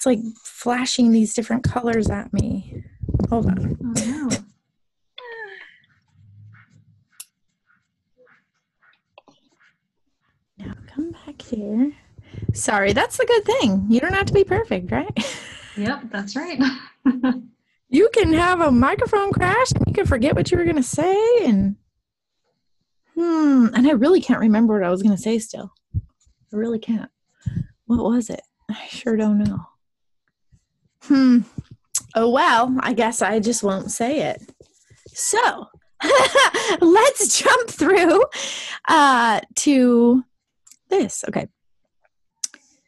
It's 0.01 0.05
like 0.07 0.19
flashing 0.43 1.11
these 1.11 1.35
different 1.35 1.63
colors 1.63 2.09
at 2.09 2.33
me. 2.33 2.83
Hold 3.29 3.45
on. 3.45 3.77
Oh, 3.85 3.93
no. 4.07 4.29
Now 10.57 10.73
come 10.87 11.11
back 11.11 11.39
here. 11.39 11.91
Sorry, 12.51 12.93
that's 12.93 13.17
the 13.17 13.27
good 13.27 13.45
thing. 13.45 13.85
You 13.89 13.99
don't 13.99 14.15
have 14.15 14.25
to 14.25 14.33
be 14.33 14.43
perfect, 14.43 14.91
right? 14.91 15.15
Yep, 15.77 16.05
that's 16.09 16.35
right. 16.35 16.59
you 17.89 18.09
can 18.11 18.33
have 18.33 18.59
a 18.59 18.71
microphone 18.71 19.31
crash 19.31 19.71
and 19.73 19.85
you 19.85 19.93
can 19.93 20.07
forget 20.07 20.33
what 20.33 20.49
you 20.49 20.57
were 20.57 20.63
going 20.63 20.77
to 20.77 20.81
say 20.81 21.45
and 21.45 21.75
hmm 23.13 23.67
and 23.75 23.85
i 23.85 23.91
really 23.91 24.21
can't 24.21 24.39
remember 24.39 24.73
what 24.79 24.87
i 24.87 24.89
was 24.89 25.03
going 25.03 25.15
to 25.15 25.21
say 25.21 25.37
still 25.37 25.73
i 25.95 25.99
really 26.55 26.79
can't 26.79 27.11
what 27.85 28.01
was 28.01 28.29
it 28.29 28.41
i 28.69 28.87
sure 28.87 29.17
don't 29.17 29.37
know 29.37 29.65
hmm 31.03 31.39
oh 32.15 32.29
well 32.29 32.75
i 32.81 32.93
guess 32.93 33.21
i 33.21 33.39
just 33.39 33.63
won't 33.63 33.91
say 33.91 34.21
it 34.21 34.41
so 35.07 35.67
let's 36.81 37.39
jump 37.39 37.69
through 37.69 38.23
uh 38.87 39.39
to 39.55 40.23
this 40.89 41.23
okay 41.27 41.47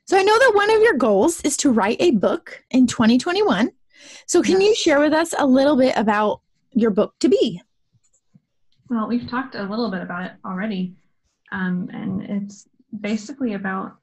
so 0.05 0.19
I 0.19 0.23
know 0.23 0.37
that 0.37 0.51
one 0.53 0.69
of 0.69 0.81
your 0.81 0.93
goals 0.93 1.41
is 1.41 1.55
to 1.57 1.71
write 1.71 1.97
a 1.99 2.11
book 2.11 2.63
in 2.71 2.87
2021. 2.87 3.71
So 4.27 4.43
can 4.43 4.59
you 4.59 4.75
share 4.75 4.99
with 4.99 5.13
us 5.13 5.33
a 5.37 5.45
little 5.45 5.77
bit 5.77 5.95
about 5.97 6.41
your 6.73 6.91
book 6.91 7.15
to 7.21 7.29
be? 7.29 7.61
Well, 8.89 9.07
we've 9.07 9.27
talked 9.27 9.55
a 9.55 9.63
little 9.63 9.89
bit 9.89 10.01
about 10.01 10.25
it 10.25 10.33
already. 10.45 10.93
Um, 11.51 11.89
and 11.93 12.21
it's 12.23 12.67
basically 12.99 13.53
about, 13.53 13.95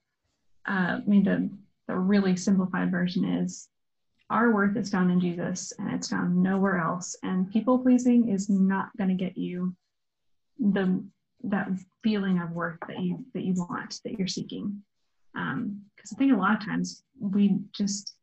uh, 0.67 0.99
I 0.99 1.03
mean, 1.07 1.23
the, 1.23 1.51
the 1.87 1.97
really 1.97 2.35
simplified 2.35 2.91
version 2.91 3.25
is 3.25 3.69
our 4.31 4.53
worth 4.53 4.77
is 4.77 4.91
found 4.91 5.11
in 5.11 5.21
Jesus 5.21 5.73
and 5.79 5.93
it's 5.93 6.09
found 6.09 6.41
nowhere 6.41 6.79
else. 6.79 7.17
And 7.23 7.51
people 7.51 7.79
pleasing 7.79 8.31
is 8.31 8.49
not 8.49 8.97
going 8.97 9.11
to 9.11 9.17
get 9.17 9.37
you 9.37 9.75
the 10.59 11.05
that 11.45 11.69
feeling 12.03 12.39
of 12.39 12.53
worth 12.53 12.79
that 12.87 13.01
you 13.01 13.25
that 13.35 13.43
you 13.43 13.55
want 13.55 14.01
that 14.05 14.19
you're 14.19 14.29
seeking. 14.29 14.83
Because 15.33 15.53
um, 15.55 15.83
I 16.13 16.15
think 16.17 16.33
a 16.33 16.37
lot 16.37 16.57
of 16.57 16.65
times 16.65 17.03
we 17.19 17.59
just 17.73 18.15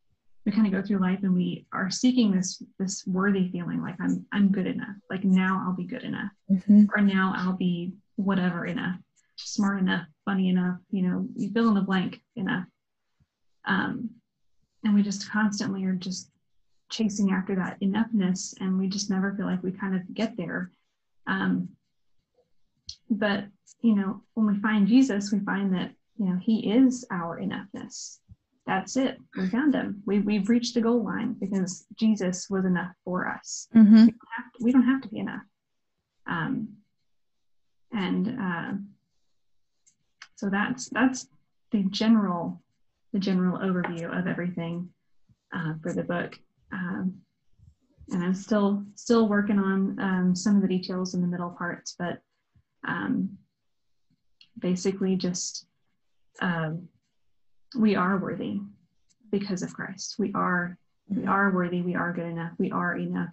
we 0.45 0.51
kind 0.51 0.65
of 0.65 0.71
go 0.71 0.81
through 0.81 0.99
life 0.99 1.19
and 1.23 1.33
we 1.33 1.65
are 1.73 1.89
seeking 1.89 2.31
this 2.31 2.63
this 2.79 3.05
worthy 3.05 3.49
feeling 3.49 3.81
like 3.81 3.95
I'm 3.99 4.25
I'm 4.31 4.51
good 4.51 4.67
enough. 4.67 4.95
Like 5.09 5.23
now 5.23 5.63
I'll 5.65 5.75
be 5.75 5.83
good 5.83 6.03
enough. 6.03 6.31
Mm-hmm. 6.49 6.85
or 6.95 7.01
now 7.01 7.33
I'll 7.35 7.57
be 7.57 7.93
whatever 8.15 8.65
enough. 8.65 8.97
Smart 9.35 9.79
enough. 9.79 10.07
Funny 10.25 10.49
enough. 10.49 10.77
You 10.89 11.01
know 11.03 11.27
you 11.35 11.51
fill 11.51 11.67
in 11.67 11.73
the 11.73 11.81
blank 11.81 12.21
enough. 12.35 12.65
Um, 13.65 14.11
and 14.83 14.93
we 14.93 15.01
just 15.01 15.29
constantly 15.29 15.83
are 15.85 15.93
just 15.93 16.29
chasing 16.89 17.31
after 17.31 17.55
that 17.55 17.79
enoughness 17.81 18.53
and 18.61 18.77
we 18.77 18.87
just 18.87 19.09
never 19.09 19.33
feel 19.35 19.45
like 19.45 19.61
we 19.61 19.71
kind 19.71 19.95
of 19.95 20.01
get 20.13 20.37
there 20.37 20.71
um, 21.27 21.67
but 23.09 23.45
you 23.81 23.95
know 23.95 24.21
when 24.35 24.47
we 24.47 24.59
find 24.59 24.87
jesus 24.87 25.31
we 25.31 25.39
find 25.39 25.73
that 25.73 25.91
you 26.17 26.25
know, 26.25 26.37
He 26.41 26.71
is 26.71 27.05
our 27.11 27.39
enoughness. 27.39 28.19
That's 28.65 28.97
it. 28.97 29.17
We 29.37 29.47
found 29.47 29.73
Him. 29.73 30.01
We, 30.05 30.19
we've 30.19 30.49
reached 30.49 30.73
the 30.73 30.81
goal 30.81 31.03
line 31.03 31.33
because 31.39 31.85
Jesus 31.95 32.49
was 32.49 32.65
enough 32.65 32.91
for 33.05 33.27
us. 33.27 33.67
Mm-hmm. 33.75 33.93
We, 33.93 34.11
don't 34.11 34.35
have 34.35 34.51
to, 34.51 34.63
we 34.63 34.71
don't 34.71 34.87
have 34.87 35.01
to 35.01 35.07
be 35.09 35.19
enough. 35.19 35.43
Um, 36.25 36.69
and 37.93 38.37
uh, 38.39 38.71
so 40.35 40.49
that's 40.49 40.89
that's 40.89 41.27
the 41.71 41.83
general 41.83 42.61
the 43.17 43.23
general 43.25 43.57
overview 43.57 44.15
of 44.15 44.27
everything 44.27 44.87
uh, 45.51 45.73
for 45.81 45.91
the 45.91 46.03
book. 46.03 46.37
Um, 46.71 47.15
and 48.09 48.23
I'm 48.23 48.35
still 48.35 48.83
still 48.93 49.27
working 49.27 49.57
on 49.57 49.99
um, 49.99 50.35
some 50.35 50.55
of 50.55 50.61
the 50.61 50.67
details 50.67 51.15
in 51.15 51.21
the 51.21 51.27
middle 51.27 51.49
parts, 51.49 51.95
but 51.97 52.19
um, 52.87 53.37
basically 54.59 55.15
just 55.15 55.65
um, 56.41 56.87
we 57.75 57.95
are 57.95 58.17
worthy 58.17 58.61
because 59.31 59.63
of 59.63 59.73
Christ. 59.73 60.15
We 60.19 60.31
are 60.35 60.77
we 61.09 61.25
are 61.25 61.51
worthy. 61.51 61.81
We 61.81 61.95
are 61.95 62.13
good 62.13 62.27
enough. 62.27 62.51
We 62.59 62.71
are 62.71 62.95
enough. 62.97 63.29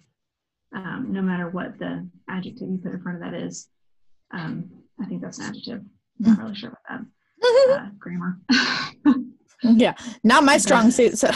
Um, 0.75 1.09
no 1.11 1.21
matter 1.21 1.51
what 1.51 1.79
the 1.79 2.09
adjective 2.29 2.69
you 2.69 2.81
put 2.83 2.93
in 2.93 3.03
front 3.03 3.23
of 3.23 3.31
that 3.31 3.39
is. 3.39 3.69
Um, 4.33 4.71
I 5.01 5.05
think 5.05 5.21
that's 5.21 5.39
an 5.39 5.45
adjective. 5.45 5.83
I'm 6.25 6.33
not 6.33 6.39
really 6.43 6.55
sure 6.55 6.71
about 6.71 7.01
that. 7.01 7.07
Uh, 7.71 7.89
grammar. 7.99 8.39
yeah, 9.65 9.95
not 10.23 10.45
my 10.45 10.59
strong 10.59 10.91
suit. 10.91 11.19
So 11.19 11.31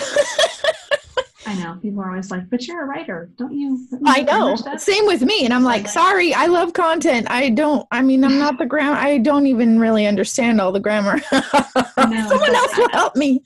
I 1.47 1.55
know 1.55 1.79
people 1.81 2.01
are 2.03 2.11
always 2.11 2.31
like, 2.31 2.49
"But 2.51 2.67
you're 2.67 2.83
a 2.83 2.87
writer, 2.87 3.31
don't 3.38 3.53
you?" 3.55 3.87
Don't 3.91 4.01
you 4.05 4.12
I 4.12 4.21
know. 4.23 4.55
Same 4.77 5.07
with 5.07 5.23
me. 5.23 5.45
And 5.45 5.55
I'm 5.55 5.62
like, 5.64 5.85
like- 5.85 5.91
sorry, 5.93 6.35
I 6.35 6.47
love 6.47 6.73
content. 6.75 7.27
I 7.31 7.49
don't, 7.51 7.87
I 7.91 8.03
mean, 8.03 8.23
I'm 8.25 8.38
not 8.38 8.59
the 8.59 8.67
grammar. 8.67 8.97
I 8.99 9.19
don't 9.19 9.47
even 9.47 9.79
really 9.81 10.07
understand 10.07 10.61
all 10.61 10.73
the 10.73 10.81
grammar. 10.81 11.21
know, 11.33 12.29
Someone 12.29 12.55
else 12.55 12.77
will 12.77 12.88
I- 12.93 12.97
help 12.97 13.17
me. 13.17 13.43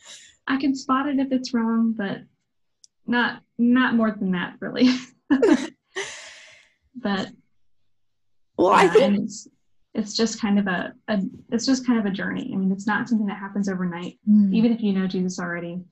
I 0.49 0.57
can 0.57 0.75
spot 0.75 1.07
it 1.09 1.21
if 1.21 1.31
it's 1.31 1.55
wrong, 1.55 1.95
but 1.97 2.19
not 3.07 3.43
not 3.59 3.95
more 3.95 4.11
than 4.11 4.33
that, 4.33 4.55
really. 4.59 4.89
but 6.97 7.29
Well, 8.59 8.69
I 8.73 8.85
yeah, 8.85 8.91
think, 8.93 9.15
and 9.17 9.31
it's 9.95 10.15
just 10.17 10.41
kind 10.41 10.59
of 10.59 10.67
a, 10.67 10.93
a 11.09 11.21
it's 11.51 11.67
just 11.67 11.87
kind 11.87 11.99
of 11.99 12.07
a 12.07 12.11
journey. 12.11 12.51
I 12.53 12.57
mean, 12.57 12.73
it's 12.73 12.87
not 12.87 13.09
something 13.09 13.27
that 13.27 13.39
happens 13.39 13.69
overnight. 13.69 14.19
Mm, 14.29 14.55
Even 14.55 14.73
if 14.73 14.81
you 14.83 14.93
know 14.93 15.07
Jesus 15.07 15.39
already, 15.39 15.83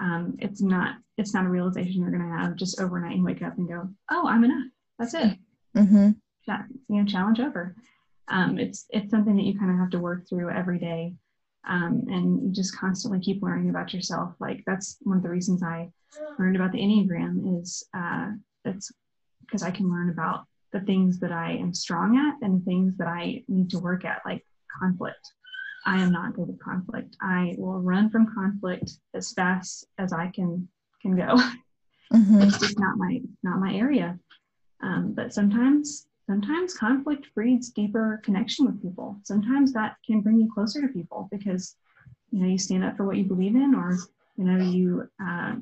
um, 0.00 0.36
it's 0.38 0.60
not 0.62 0.96
it's 1.16 1.34
not 1.34 1.44
a 1.44 1.48
realization 1.48 2.00
you're 2.00 2.10
going 2.10 2.22
to 2.22 2.36
have 2.38 2.54
just 2.56 2.80
overnight 2.80 3.16
and 3.16 3.24
wake 3.24 3.42
up 3.42 3.58
and 3.58 3.68
go, 3.68 3.88
"Oh, 4.10 4.26
I'm 4.28 4.44
enough. 4.44 4.66
That's 4.98 5.14
it." 5.14 5.38
mhm. 5.76 6.16
Cha- 6.46 6.66
you 6.88 6.96
know, 6.96 7.04
challenge 7.04 7.40
over. 7.40 7.74
Um, 8.28 8.58
it's 8.58 8.86
it's 8.90 9.10
something 9.10 9.36
that 9.36 9.44
you 9.44 9.58
kind 9.58 9.70
of 9.72 9.78
have 9.78 9.90
to 9.90 9.98
work 9.98 10.28
through 10.28 10.50
every 10.50 10.78
day, 10.78 11.14
um, 11.66 12.04
and 12.08 12.42
you 12.42 12.52
just 12.52 12.76
constantly 12.76 13.20
keep 13.20 13.42
learning 13.42 13.70
about 13.70 13.92
yourself. 13.92 14.34
Like 14.38 14.62
that's 14.66 14.98
one 15.02 15.16
of 15.16 15.22
the 15.22 15.30
reasons 15.30 15.62
I 15.62 15.90
learned 16.38 16.56
about 16.56 16.72
the 16.72 16.78
Enneagram 16.78 17.60
is 17.60 17.84
uh, 17.94 18.32
it's 18.64 18.92
because 19.40 19.62
I 19.62 19.70
can 19.70 19.90
learn 19.90 20.10
about 20.10 20.44
the 20.72 20.80
things 20.80 21.18
that 21.20 21.32
I 21.32 21.52
am 21.52 21.72
strong 21.72 22.16
at 22.16 22.44
and 22.44 22.60
the 22.60 22.64
things 22.64 22.96
that 22.98 23.08
I 23.08 23.42
need 23.48 23.70
to 23.70 23.78
work 23.78 24.04
at, 24.04 24.20
like 24.24 24.44
conflict. 24.80 25.32
I 25.86 25.96
am 25.98 26.12
not 26.12 26.34
good 26.34 26.48
with 26.48 26.60
conflict. 26.60 27.16
I 27.22 27.54
will 27.56 27.80
run 27.80 28.10
from 28.10 28.34
conflict 28.34 28.92
as 29.14 29.32
fast 29.32 29.86
as 29.98 30.12
I 30.12 30.28
can 30.28 30.68
can 31.02 31.16
go. 31.16 31.36
Mhm. 32.10 32.42
it's 32.42 32.58
just 32.58 32.78
not 32.78 32.96
my 32.96 33.20
not 33.42 33.60
my 33.60 33.74
area. 33.74 34.18
Um, 34.82 35.12
but 35.12 35.34
sometimes 35.34 36.06
sometimes 36.26 36.74
conflict 36.74 37.26
breeds 37.34 37.70
deeper 37.70 38.20
connection 38.24 38.64
with 38.64 38.80
people. 38.82 39.18
Sometimes 39.24 39.72
that 39.74 39.96
can 40.06 40.20
bring 40.22 40.40
you 40.40 40.50
closer 40.52 40.80
to 40.80 40.88
people 40.88 41.28
because 41.30 41.76
you 42.30 42.40
know 42.40 42.48
you 42.48 42.58
stand 42.58 42.84
up 42.84 42.96
for 42.96 43.04
what 43.04 43.16
you 43.18 43.24
believe 43.24 43.56
in, 43.56 43.74
or 43.74 43.96
you 44.36 44.44
know 44.44 44.62
you 44.62 45.08
uh, 45.22 45.56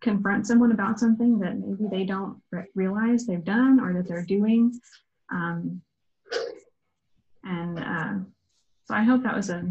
confront 0.00 0.46
someone 0.46 0.72
about 0.72 0.98
something 0.98 1.38
that 1.38 1.58
maybe 1.58 1.88
they 1.90 2.04
don't 2.04 2.40
re- 2.50 2.64
realize 2.74 3.26
they've 3.26 3.44
done 3.44 3.80
or 3.80 3.92
that 3.94 4.08
they're 4.08 4.24
doing. 4.24 4.78
Um, 5.30 5.82
and 7.44 7.78
uh, 7.78 8.14
so 8.86 8.94
I 8.94 9.02
hope 9.02 9.22
that 9.22 9.36
was 9.36 9.50
a 9.50 9.64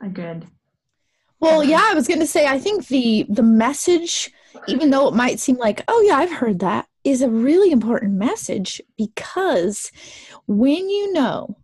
a 0.00 0.08
good 0.08 0.46
Well, 1.40 1.62
yeah, 1.62 1.82
I 1.82 1.94
was 1.94 2.08
going 2.08 2.20
to 2.20 2.26
say 2.26 2.46
I 2.46 2.58
think 2.58 2.88
the 2.88 3.26
the 3.28 3.42
message 3.42 4.32
even 4.68 4.90
though 4.90 5.08
it 5.08 5.14
might 5.14 5.40
seem 5.40 5.56
like, 5.56 5.82
"Oh 5.88 6.00
yeah, 6.06 6.16
I've 6.16 6.32
heard 6.32 6.60
that, 6.60 6.86
is 7.04 7.22
a 7.22 7.28
really 7.28 7.70
important 7.70 8.14
message 8.14 8.80
because 8.96 9.92
when 10.46 10.88
you 10.88 11.12
know 11.12 11.56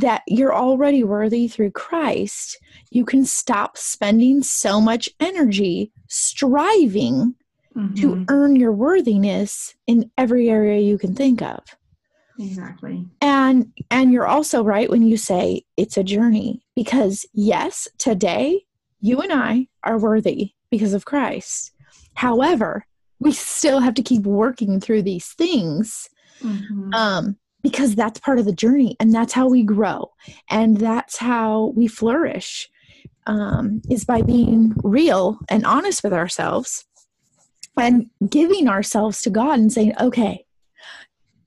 that 0.00 0.22
you're 0.26 0.54
already 0.54 1.02
worthy 1.04 1.48
through 1.48 1.70
Christ, 1.70 2.58
you 2.90 3.04
can 3.04 3.24
stop 3.24 3.76
spending 3.78 4.42
so 4.42 4.80
much 4.80 5.08
energy 5.20 5.92
striving 6.08 7.34
to 7.96 8.14
Mhm. 8.14 8.24
earn 8.28 8.56
your 8.56 8.72
worthiness 8.72 9.74
in 9.86 10.10
every 10.18 10.48
area 10.50 10.80
you 10.80 10.98
can 10.98 11.14
think 11.14 11.42
of. 11.42 11.60
exactly. 12.38 13.06
and 13.22 13.72
and 13.90 14.12
you're 14.12 14.26
also 14.26 14.62
right 14.62 14.90
when 14.90 15.02
you 15.02 15.16
say 15.16 15.62
it's 15.78 15.96
a 15.96 16.04
journey 16.04 16.62
because 16.74 17.24
yes 17.32 17.88
today 17.96 18.62
you 19.00 19.20
and 19.22 19.32
i 19.32 19.66
are 19.84 19.98
worthy 19.98 20.52
because 20.70 20.92
of 20.92 21.06
christ 21.06 21.72
however 22.14 22.84
we 23.18 23.32
still 23.32 23.80
have 23.80 23.94
to 23.94 24.02
keep 24.02 24.22
working 24.24 24.80
through 24.80 25.00
these 25.02 25.28
things 25.28 26.10
Mhm. 26.42 26.94
um 26.94 27.36
because 27.66 27.96
that's 27.96 28.20
part 28.20 28.38
of 28.38 28.44
the 28.44 28.52
journey 28.52 28.96
and 29.00 29.12
that's 29.12 29.32
how 29.32 29.48
we 29.48 29.64
grow 29.64 30.08
and 30.48 30.76
that's 30.76 31.16
how 31.16 31.72
we 31.74 31.88
flourish 31.88 32.70
um, 33.26 33.82
is 33.90 34.04
by 34.04 34.22
being 34.22 34.72
real 34.84 35.36
and 35.48 35.66
honest 35.66 36.04
with 36.04 36.12
ourselves 36.12 36.84
and 37.76 38.08
giving 38.30 38.68
ourselves 38.68 39.20
to 39.20 39.30
god 39.30 39.58
and 39.58 39.72
saying 39.72 39.92
okay 39.98 40.46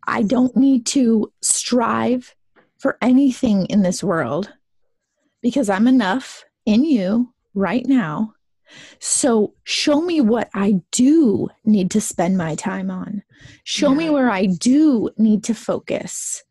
i 0.08 0.22
don't 0.22 0.58
need 0.58 0.86
to 0.86 1.32
strive 1.42 2.36
for 2.80 2.98
anything 3.02 3.66
in 3.68 3.82
this 3.82 4.04
world 4.04 4.52
because 5.42 5.70
i'm 5.70 5.88
enough 5.88 6.44
in 6.66 6.84
you 6.84 7.34
right 7.54 7.86
now 7.86 8.34
so 9.00 9.54
show 9.64 10.02
me 10.02 10.22
what 10.22 10.50
i 10.54 10.82
do 10.92 11.48
need 11.66 11.90
to 11.92 12.02
spend 12.02 12.38
my 12.38 12.56
time 12.56 12.90
on. 12.92 13.24
Show 13.64 13.94
me 13.96 14.10
where 14.10 14.30
i 14.30 14.46
do 14.46 15.10
need 15.18 15.44
to 15.46 15.54
focus. 15.54 16.44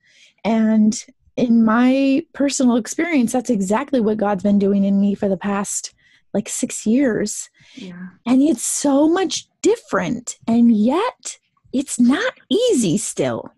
And 0.44 1.04
in 1.36 1.64
my 1.64 2.24
personal 2.32 2.76
experience 2.76 3.32
that's 3.32 3.50
exactly 3.50 4.00
what 4.00 4.16
god's 4.16 4.42
been 4.42 4.58
doing 4.58 4.84
in 4.84 5.00
me 5.00 5.14
for 5.14 5.28
the 5.28 5.36
past 5.36 5.94
like 6.34 6.48
six 6.48 6.86
years. 6.86 7.48
Yeah. 7.74 8.08
and 8.26 8.42
it's 8.42 8.62
so 8.64 9.08
much 9.08 9.46
different. 9.62 10.36
And 10.46 10.74
yet 10.76 11.38
it's 11.72 11.98
not 12.00 12.32
easy 12.50 12.96
still. 12.98 13.52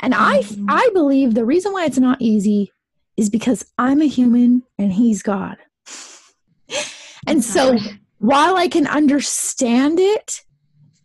And 0.00 0.14
i 0.14 0.40
Mhm. 0.42 0.66
i 0.68 0.88
believe 0.94 1.34
the 1.34 1.44
reason 1.44 1.72
why 1.72 1.84
it's 1.84 1.98
not 1.98 2.20
easy 2.22 2.72
is 3.16 3.28
because 3.28 3.64
i'm 3.76 4.00
a 4.00 4.06
human 4.06 4.62
and 4.78 4.92
he's 4.94 5.22
god 5.22 5.56
and 7.26 7.44
so 7.44 7.76
while 8.18 8.56
I 8.56 8.68
can 8.68 8.86
understand 8.86 9.98
it, 10.00 10.42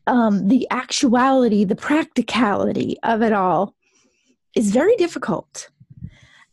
um, 0.08 0.48
the 0.48 0.68
actuality, 0.70 1.64
the 1.64 1.76
practicality 1.76 2.98
of 3.04 3.22
it 3.22 3.34
all 3.34 3.74
is 4.56 4.72
very 4.72 4.96
difficult. 4.96 5.70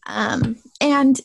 Um, 0.07 0.57
and, 0.81 1.21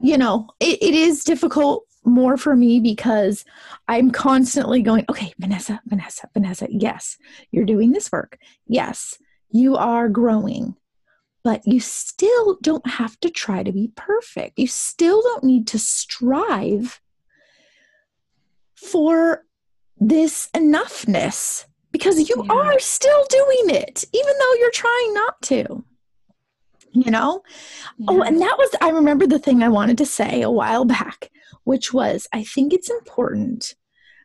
you 0.00 0.16
know, 0.16 0.48
it, 0.60 0.82
it 0.82 0.94
is 0.94 1.24
difficult 1.24 1.84
more 2.04 2.36
for 2.36 2.56
me 2.56 2.80
because 2.80 3.44
I'm 3.88 4.10
constantly 4.10 4.82
going, 4.82 5.04
okay, 5.08 5.32
Vanessa, 5.38 5.80
Vanessa, 5.86 6.28
Vanessa, 6.32 6.66
yes, 6.70 7.18
you're 7.50 7.66
doing 7.66 7.92
this 7.92 8.10
work. 8.10 8.38
Yes, 8.66 9.18
you 9.50 9.76
are 9.76 10.08
growing. 10.08 10.76
But 11.42 11.66
you 11.66 11.80
still 11.80 12.58
don't 12.60 12.86
have 12.86 13.18
to 13.20 13.30
try 13.30 13.62
to 13.62 13.72
be 13.72 13.92
perfect. 13.96 14.58
You 14.58 14.66
still 14.66 15.22
don't 15.22 15.44
need 15.44 15.66
to 15.68 15.78
strive 15.78 17.00
for 18.74 19.44
this 19.98 20.48
enoughness 20.54 21.66
because 21.92 22.28
you 22.28 22.44
Yeah. 22.46 22.52
are 22.54 22.78
still 22.78 23.24
doing 23.28 23.74
it, 23.76 24.04
even 24.12 24.34
though 24.38 24.54
you're 24.54 24.70
trying 24.70 25.14
not 25.14 25.40
to. 25.42 25.84
You 26.92 27.10
know? 27.10 27.42
Oh, 28.08 28.22
and 28.22 28.40
that 28.40 28.56
was, 28.58 28.70
I 28.80 28.90
remember 28.90 29.26
the 29.26 29.38
thing 29.38 29.62
I 29.62 29.68
wanted 29.68 29.96
to 29.98 30.06
say 30.06 30.42
a 30.42 30.50
while 30.50 30.84
back, 30.84 31.30
which 31.64 31.92
was 31.92 32.26
I 32.32 32.42
think 32.42 32.72
it's 32.72 32.90
important 32.90 33.74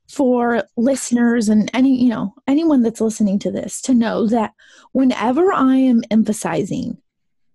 for 0.10 0.64
listeners 0.76 1.50
and 1.50 1.70
any, 1.74 2.02
you 2.02 2.10
know, 2.10 2.34
anyone 2.48 2.82
that's 2.82 3.02
listening 3.02 3.40
to 3.40 3.52
this 3.52 3.82
to 3.84 3.94
know 3.94 4.28
that 4.28 4.54
whenever 4.92 5.52
I 5.54 5.76
am 5.78 6.04
emphasizing, 6.12 6.98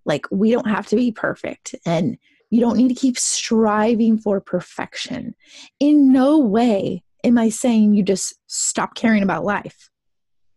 like, 0.04 0.26
we 0.30 0.50
don't 0.50 0.68
have 0.68 0.86
to 0.88 0.96
be 0.96 1.12
perfect 1.12 1.74
and 1.84 2.16
you 2.50 2.60
don't 2.60 2.76
need 2.76 2.88
to 2.88 2.94
keep 2.94 3.18
striving 3.18 4.18
for 4.18 4.40
perfection, 4.40 5.34
in 5.78 6.12
no 6.12 6.38
way 6.38 7.02
am 7.22 7.38
I 7.38 7.48
saying 7.48 7.94
you 7.94 8.02
just 8.02 8.34
stop 8.46 8.94
caring 8.94 9.22
about 9.22 9.44
life 9.44 9.88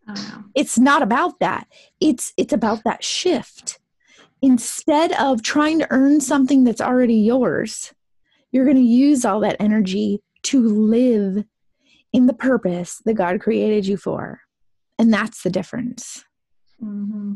Oh, 0.07 0.13
no. 0.13 0.43
it's 0.53 0.77
not 0.77 1.01
about 1.01 1.39
that 1.39 1.67
it's 2.01 2.33
it's 2.35 2.51
about 2.51 2.83
that 2.83 3.03
shift 3.03 3.79
instead 4.43 5.13
of 5.13 5.41
trying 5.41 5.79
to 5.79 5.87
earn 5.89 6.19
something 6.19 6.65
that's 6.65 6.81
already 6.81 7.15
yours, 7.15 7.93
you're 8.51 8.65
going 8.65 8.75
to 8.77 8.83
use 8.83 9.23
all 9.23 9.39
that 9.39 9.55
energy 9.59 10.19
to 10.43 10.61
live 10.67 11.45
in 12.11 12.25
the 12.27 12.33
purpose 12.33 13.01
that 13.05 13.13
God 13.13 13.39
created 13.39 13.87
you 13.87 13.95
for. 13.95 14.41
And 14.99 15.13
that's 15.13 15.43
the 15.43 15.49
difference. 15.49 16.25
Mm-hmm. 16.83 17.33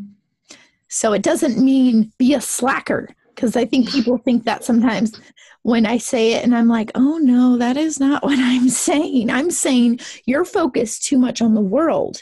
So 0.90 1.14
it 1.14 1.22
doesn't 1.22 1.64
mean 1.64 2.12
be 2.18 2.34
a 2.34 2.42
slacker, 2.42 3.10
because 3.36 3.56
I 3.56 3.66
think 3.66 3.90
people 3.90 4.18
think 4.18 4.46
that 4.46 4.64
sometimes 4.64 5.20
when 5.64 5.86
I 5.86 5.98
say 5.98 6.34
it, 6.34 6.44
and 6.44 6.56
I'm 6.56 6.68
like, 6.68 6.92
oh 6.96 7.18
no, 7.18 7.58
that 7.58 7.78
is 7.78 8.00
not 8.00 8.24
what 8.24 8.40
I'm 8.40 8.70
saying. 8.70 9.30
I'm 9.30 9.52
saying 9.52 10.00
you're 10.26 10.46
focused 10.46 11.04
too 11.04 11.18
much 11.18 11.42
on 11.42 11.54
the 11.54 11.62
world. 11.62 12.22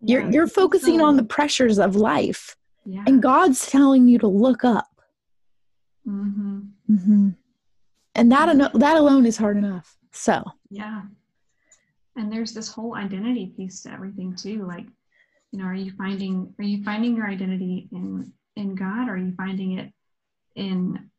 Yeah, 0.00 0.20
you're 0.20 0.30
you're 0.30 0.46
focusing 0.48 0.98
so, 0.98 1.06
on 1.06 1.16
the 1.16 1.24
pressures 1.24 1.78
of 1.78 1.96
life, 1.96 2.56
yeah. 2.84 3.04
and 3.06 3.22
God's 3.22 3.70
telling 3.70 4.06
you 4.06 4.18
to 4.18 4.28
look 4.28 4.64
up. 4.64 4.88
Mm-hmm. 6.06 6.60
Mm-hmm. 6.90 7.28
And 8.14 8.32
that 8.32 8.72
that 8.74 8.96
alone 8.96 9.24
is 9.24 9.38
hard 9.38 9.56
enough. 9.56 9.96
So 10.12 10.44
yeah, 10.70 11.02
and 12.16 12.32
there's 12.32 12.52
this 12.52 12.68
whole 12.68 12.94
identity 12.94 13.52
piece 13.56 13.82
to 13.82 13.92
everything 13.92 14.34
too. 14.34 14.66
Like, 14.66 14.86
you 15.54 15.60
know, 15.60 15.66
are 15.66 15.74
you 15.74 15.92
finding 15.96 16.52
are 16.58 16.64
you 16.64 16.82
finding 16.82 17.14
your 17.14 17.28
identity 17.28 17.88
in 17.92 18.32
in 18.56 18.74
God, 18.74 19.08
or 19.08 19.12
are 19.12 19.16
you 19.16 19.32
finding 19.36 19.78
it 19.78 19.92
in 20.56 21.10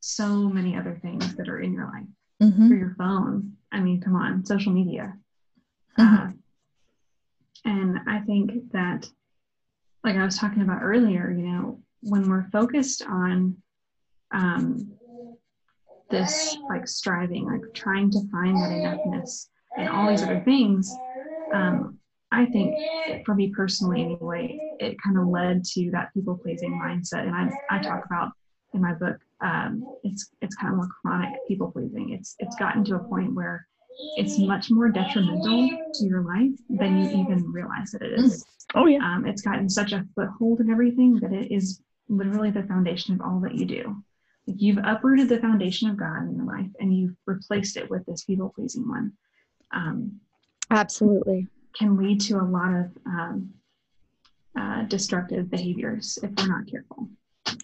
so 0.00 0.48
many 0.48 0.78
other 0.78 0.98
things 1.02 1.36
that 1.36 1.46
are 1.46 1.60
in 1.60 1.74
your 1.74 1.84
life 1.84 2.06
mm-hmm. 2.42 2.68
through 2.68 2.78
your 2.78 2.94
phone? 2.96 3.52
I 3.70 3.80
mean, 3.80 4.00
come 4.00 4.16
on, 4.16 4.46
social 4.46 4.72
media. 4.72 5.12
Mm-hmm. 5.98 6.26
Uh, 6.26 6.30
and 7.66 7.98
I 8.08 8.20
think 8.20 8.72
that, 8.72 9.06
like 10.02 10.16
I 10.16 10.24
was 10.24 10.38
talking 10.38 10.62
about 10.62 10.80
earlier, 10.82 11.30
you 11.30 11.46
know, 11.48 11.82
when 12.00 12.30
we're 12.30 12.48
focused 12.48 13.02
on 13.06 13.58
um, 14.30 14.90
this 16.08 16.56
like 16.70 16.88
striving, 16.88 17.44
like 17.44 17.74
trying 17.74 18.10
to 18.12 18.20
find 18.30 18.56
that 18.56 18.70
enoughness 18.70 19.48
and 19.76 19.90
all 19.90 20.08
these 20.08 20.22
other 20.22 20.40
things, 20.46 20.90
um, 21.52 21.98
I 22.32 22.46
think 22.46 22.74
for 23.26 23.34
me 23.34 23.50
personally, 23.50 24.02
anyway, 24.02 24.58
it 24.80 24.96
kind 25.02 25.18
of 25.18 25.26
led 25.28 25.64
to 25.64 25.90
that 25.90 26.12
people 26.14 26.36
pleasing 26.36 26.80
mindset. 26.82 27.26
And 27.26 27.34
I, 27.34 27.50
I 27.70 27.78
talk 27.78 28.06
about 28.06 28.32
in 28.72 28.80
my 28.80 28.94
book, 28.94 29.18
um, 29.42 29.84
it's 30.02 30.30
it's 30.40 30.54
kind 30.56 30.72
of 30.72 30.78
more 30.78 30.88
chronic 31.02 31.34
people 31.46 31.70
pleasing. 31.70 32.10
It's 32.10 32.34
it's 32.38 32.56
gotten 32.56 32.84
to 32.84 32.96
a 32.96 33.00
point 33.00 33.34
where 33.34 33.66
it's 34.16 34.38
much 34.38 34.70
more 34.70 34.88
detrimental 34.88 35.68
to 35.92 36.04
your 36.06 36.22
life 36.22 36.58
than 36.70 36.98
you 36.98 37.20
even 37.20 37.52
realize 37.52 37.90
that 37.90 38.00
it 38.00 38.18
is. 38.18 38.44
Oh 38.74 38.86
yeah. 38.86 39.00
Um, 39.04 39.26
it's 39.26 39.42
gotten 39.42 39.68
such 39.68 39.92
a 39.92 40.06
foothold 40.14 40.60
in 40.60 40.70
everything 40.70 41.16
that 41.16 41.32
it 41.32 41.52
is 41.52 41.82
literally 42.08 42.50
the 42.50 42.62
foundation 42.62 43.14
of 43.14 43.20
all 43.20 43.40
that 43.40 43.54
you 43.54 43.66
do. 43.66 44.02
Like 44.46 44.62
you've 44.62 44.78
uprooted 44.82 45.28
the 45.28 45.38
foundation 45.38 45.90
of 45.90 45.98
God 45.98 46.22
in 46.22 46.36
your 46.36 46.46
life 46.46 46.70
and 46.80 46.96
you've 46.96 47.14
replaced 47.26 47.76
it 47.76 47.90
with 47.90 48.06
this 48.06 48.24
people 48.24 48.52
pleasing 48.56 48.88
one. 48.88 49.12
Um, 49.72 50.20
Absolutely 50.70 51.48
can 51.78 51.96
lead 51.96 52.20
to 52.22 52.36
a 52.36 52.44
lot 52.44 52.72
of 52.72 52.90
um, 53.06 53.52
uh, 54.58 54.82
destructive 54.82 55.50
behaviors 55.50 56.18
if 56.22 56.30
we're 56.36 56.48
not 56.48 56.66
careful. 56.66 57.08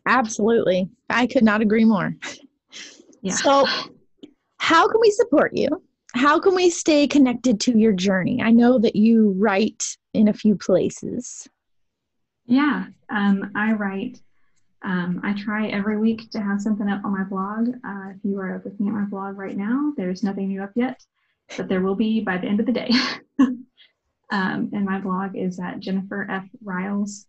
Absolutely. 0.07 0.89
I 1.11 1.27
could 1.27 1.45
not 1.45 1.61
agree 1.61 1.85
more. 1.85 2.15
Yeah. 3.23 3.35
So, 3.35 3.67
how 4.59 4.89
can 4.89 5.01
we 5.01 5.11
support 5.11 5.55
you? 5.55 5.83
How 6.15 6.41
can 6.41 6.55
we 6.55 6.71
stay 6.71 7.07
connected 7.07 7.61
to 7.61 7.79
your 7.79 7.93
journey? 7.93 8.41
I 8.43 8.51
know 8.51 8.79
that 8.79 8.97
you 8.97 9.35
write 9.37 9.85
in 10.15 10.29
a 10.29 10.33
few 10.33 10.57
places. 10.57 11.49
Yeah, 12.47 12.87
um, 13.11 13.51
I 13.55 13.73
write. 13.73 14.21
Um, 14.83 15.21
I 15.23 15.35
try 15.35 15.69
every 15.69 15.99
week 15.99 16.31
to 16.31 16.41
have 16.41 16.61
something 16.61 16.89
up 16.89 17.05
on 17.05 17.13
my 17.13 17.25
blog. 17.25 17.69
Uh, 17.85 18.11
if 18.15 18.25
you 18.25 18.41
are 18.41 18.63
looking 18.65 18.89
at 18.89 18.95
my 18.95 19.05
blog 19.05 19.37
right 19.37 19.57
now, 19.57 19.93
there's 19.97 20.23
nothing 20.23 20.49
new 20.49 20.63
up 20.63 20.71
yet, 20.75 21.05
but 21.57 21.69
there 21.69 21.83
will 21.83 21.97
be 21.97 22.21
by 22.21 22.39
the 22.39 22.47
end 22.47 22.61
of 22.61 22.67
the 22.67 22.73
day. 22.73 22.91
Um, 24.31 24.71
and 24.73 24.85
my 24.85 25.01
blog 25.01 25.37
is 25.37 25.59
at 25.59 25.81
Jennifer 25.81 26.27
F. 26.31 26.47
Riales. 26.65 27.27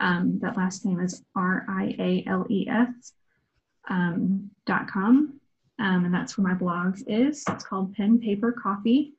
Um, 0.00 0.38
that 0.42 0.56
last 0.56 0.84
name 0.84 1.00
is 1.00 1.22
R 1.36 1.64
I 1.68 1.94
A 1.98 2.24
L 2.26 2.46
E 2.50 2.66
S 2.68 3.12
um, 3.88 4.50
dot 4.66 4.88
com. 4.88 5.40
Um, 5.78 6.04
and 6.04 6.14
that's 6.14 6.36
where 6.36 6.46
my 6.46 6.54
blog 6.54 6.98
is. 7.06 7.44
It's 7.48 7.64
called 7.64 7.94
Pen 7.94 8.18
Paper 8.18 8.52
Coffee. 8.52 9.14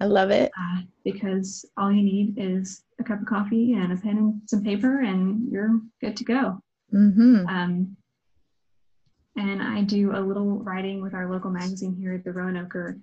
I 0.00 0.06
love 0.06 0.30
it. 0.30 0.50
Uh, 0.58 0.82
because 1.04 1.64
all 1.76 1.92
you 1.92 2.02
need 2.02 2.34
is 2.36 2.84
a 3.00 3.04
cup 3.04 3.20
of 3.20 3.26
coffee 3.26 3.74
and 3.74 3.92
a 3.92 3.96
pen 3.96 4.18
and 4.18 4.40
some 4.46 4.62
paper, 4.62 5.00
and 5.00 5.50
you're 5.50 5.80
good 6.00 6.16
to 6.16 6.24
go. 6.24 6.62
Mm-hmm. 6.94 7.46
Um, 7.46 7.96
and 9.36 9.62
I 9.62 9.82
do 9.82 10.16
a 10.16 10.20
little 10.20 10.58
writing 10.58 11.02
with 11.02 11.14
our 11.14 11.30
local 11.30 11.50
magazine 11.50 11.96
here 11.96 12.14
at 12.14 12.24
the 12.24 12.32
Roanoker 12.32 12.98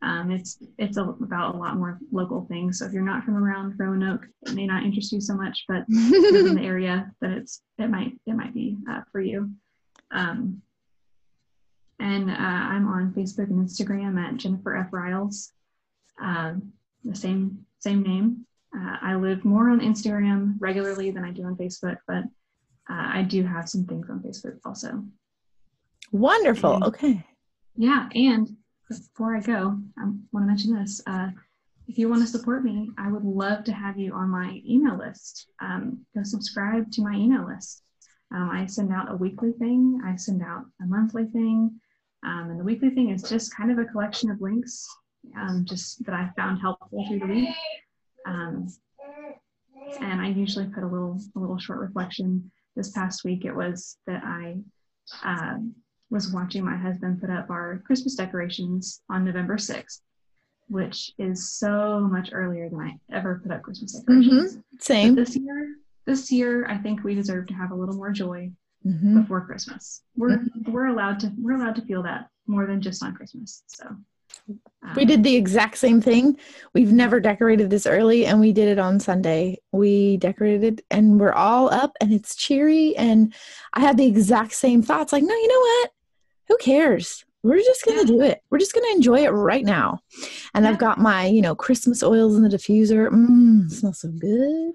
um, 0.00 0.30
it's 0.30 0.58
it's 0.78 0.96
a, 0.96 1.02
about 1.02 1.54
a 1.54 1.58
lot 1.58 1.76
more 1.76 1.98
local 2.12 2.46
things. 2.46 2.78
So 2.78 2.86
if 2.86 2.92
you're 2.92 3.02
not 3.02 3.24
from 3.24 3.36
around 3.36 3.74
Roanoke, 3.78 4.26
it 4.46 4.54
may 4.54 4.66
not 4.66 4.84
interest 4.84 5.10
you 5.12 5.20
so 5.20 5.34
much, 5.34 5.64
but 5.66 5.84
in 5.88 6.54
the 6.54 6.62
area, 6.64 7.12
that 7.20 7.32
it's 7.32 7.62
it 7.78 7.88
might 7.88 8.12
it 8.26 8.34
might 8.34 8.54
be 8.54 8.76
uh, 8.88 9.00
for 9.10 9.20
you. 9.20 9.50
Um, 10.12 10.62
and 11.98 12.30
uh, 12.30 12.34
I'm 12.34 12.86
on 12.86 13.12
Facebook 13.12 13.50
and 13.50 13.68
Instagram 13.68 14.18
at 14.20 14.36
Jennifer 14.36 14.76
F 14.76 14.90
Riales, 14.92 15.50
um, 16.20 16.72
the 17.04 17.16
same 17.16 17.66
same 17.80 18.02
name. 18.02 18.46
Uh, 18.76 18.98
I 19.00 19.16
live 19.16 19.44
more 19.44 19.70
on 19.70 19.80
Instagram 19.80 20.56
regularly 20.60 21.10
than 21.10 21.24
I 21.24 21.32
do 21.32 21.42
on 21.44 21.56
Facebook, 21.56 21.96
but 22.06 22.22
uh, 22.88 23.08
I 23.14 23.22
do 23.22 23.42
have 23.42 23.68
some 23.68 23.84
things 23.84 24.08
on 24.10 24.20
Facebook 24.20 24.58
also. 24.64 25.02
Wonderful. 26.12 26.74
And, 26.74 26.84
okay. 26.84 27.26
Yeah, 27.76 28.08
and 28.14 28.48
before 28.88 29.36
I 29.36 29.40
go, 29.40 29.78
I 29.98 30.04
want 30.04 30.44
to 30.44 30.46
mention 30.46 30.74
this. 30.74 31.00
Uh, 31.06 31.28
if 31.86 31.98
you 31.98 32.08
want 32.08 32.22
to 32.22 32.28
support 32.28 32.64
me, 32.64 32.90
I 32.98 33.10
would 33.10 33.24
love 33.24 33.64
to 33.64 33.72
have 33.72 33.98
you 33.98 34.12
on 34.12 34.28
my 34.28 34.60
email 34.68 34.98
list. 34.98 35.46
Um, 35.60 36.04
go 36.14 36.22
subscribe 36.22 36.90
to 36.92 37.02
my 37.02 37.14
email 37.14 37.46
list. 37.46 37.82
Um, 38.34 38.50
I 38.50 38.66
send 38.66 38.92
out 38.92 39.10
a 39.10 39.16
weekly 39.16 39.52
thing, 39.52 40.00
I 40.04 40.16
send 40.16 40.42
out 40.42 40.66
a 40.82 40.86
monthly 40.86 41.26
thing. 41.26 41.80
Um, 42.26 42.50
and 42.50 42.60
the 42.60 42.64
weekly 42.64 42.90
thing 42.90 43.10
is 43.10 43.22
just 43.22 43.56
kind 43.56 43.70
of 43.70 43.78
a 43.78 43.86
collection 43.86 44.30
of 44.30 44.40
links 44.40 44.86
um, 45.36 45.64
just 45.66 46.04
that 46.04 46.14
I 46.14 46.30
found 46.36 46.60
helpful 46.60 47.06
through 47.08 47.20
the 47.20 47.26
week. 47.26 47.48
Um, 48.26 48.68
and 50.00 50.20
I 50.20 50.28
usually 50.28 50.66
put 50.66 50.82
a 50.82 50.86
little 50.86 51.18
a 51.34 51.38
little 51.38 51.58
short 51.58 51.78
reflection. 51.78 52.50
This 52.76 52.90
past 52.90 53.24
week, 53.24 53.44
it 53.44 53.54
was 53.54 53.96
that 54.06 54.22
I 54.24 54.56
uh, 55.24 55.58
was 56.10 56.32
watching 56.32 56.64
my 56.64 56.76
husband 56.76 57.20
put 57.20 57.30
up 57.30 57.50
our 57.50 57.82
Christmas 57.86 58.14
decorations 58.14 59.02
on 59.10 59.24
November 59.24 59.56
6th, 59.56 60.00
which 60.68 61.12
is 61.18 61.52
so 61.52 62.00
much 62.00 62.30
earlier 62.32 62.68
than 62.68 62.80
I 62.80 63.14
ever 63.14 63.40
put 63.42 63.52
up 63.52 63.62
Christmas 63.62 63.94
decorations. 63.94 64.52
Mm-hmm. 64.52 64.76
Same. 64.80 65.14
But 65.14 65.26
this 65.26 65.36
year, 65.36 65.74
this 66.06 66.32
year, 66.32 66.66
I 66.66 66.78
think 66.78 67.04
we 67.04 67.14
deserve 67.14 67.46
to 67.48 67.54
have 67.54 67.70
a 67.70 67.74
little 67.74 67.94
more 67.94 68.10
joy 68.10 68.50
mm-hmm. 68.86 69.20
before 69.20 69.44
Christmas. 69.44 70.02
We're 70.16 70.38
mm-hmm. 70.38 70.72
we're 70.72 70.86
allowed 70.86 71.20
to 71.20 71.32
we're 71.36 71.56
allowed 71.56 71.76
to 71.76 71.82
feel 71.82 72.02
that 72.04 72.28
more 72.46 72.66
than 72.66 72.80
just 72.80 73.02
on 73.02 73.14
Christmas. 73.14 73.62
So 73.66 73.96
um, 74.82 74.94
we 74.94 75.04
did 75.04 75.22
the 75.22 75.36
exact 75.36 75.78
same 75.78 76.00
thing. 76.00 76.38
We've 76.72 76.92
never 76.92 77.20
decorated 77.20 77.70
this 77.70 77.86
early, 77.86 78.26
and 78.26 78.40
we 78.40 78.52
did 78.52 78.68
it 78.68 78.78
on 78.78 79.00
Sunday. 79.00 79.58
We 79.72 80.16
decorated, 80.16 80.82
and 80.90 81.20
we're 81.20 81.32
all 81.32 81.72
up, 81.72 81.92
and 82.00 82.12
it's 82.12 82.36
cheery. 82.36 82.96
And 82.96 83.34
I 83.74 83.80
had 83.80 83.96
the 83.96 84.06
exact 84.06 84.52
same 84.52 84.82
thoughts. 84.82 85.12
Like, 85.12 85.24
no, 85.24 85.34
you 85.34 85.48
know 85.48 85.60
what? 85.60 85.90
Who 86.48 86.56
cares? 86.58 87.24
We're 87.42 87.58
just 87.58 87.84
going 87.84 88.00
to 88.00 88.06
do 88.06 88.20
it. 88.20 88.42
We're 88.50 88.58
just 88.58 88.74
going 88.74 88.84
to 88.90 88.96
enjoy 88.96 89.24
it 89.24 89.28
right 89.28 89.64
now. 89.64 90.00
And 90.54 90.64
yeah. 90.64 90.70
I've 90.70 90.78
got 90.78 90.98
my, 90.98 91.26
you 91.26 91.40
know, 91.40 91.54
Christmas 91.54 92.02
oils 92.02 92.36
in 92.36 92.42
the 92.42 92.48
diffuser. 92.48 93.08
Mmm, 93.10 93.70
smells 93.70 94.00
so 94.00 94.08
good. 94.08 94.72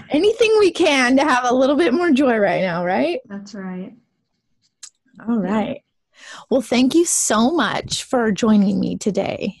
Anything 0.10 0.56
we 0.58 0.70
can 0.72 1.16
to 1.16 1.24
have 1.24 1.44
a 1.44 1.54
little 1.54 1.76
bit 1.76 1.92
more 1.92 2.10
joy 2.12 2.38
right 2.38 2.62
now, 2.62 2.84
right? 2.84 3.20
That's 3.26 3.54
right. 3.54 3.94
All 5.28 5.38
right. 5.38 5.82
Well, 6.50 6.62
thank 6.62 6.94
you 6.94 7.04
so 7.04 7.50
much 7.50 8.04
for 8.04 8.32
joining 8.32 8.80
me 8.80 8.96
today. 8.96 9.56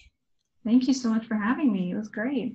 Thank 0.64 0.88
you 0.88 0.94
so 0.94 1.10
much 1.10 1.26
for 1.26 1.34
having 1.34 1.72
me. 1.72 1.90
It 1.92 1.96
was 1.96 2.08
great. 2.08 2.54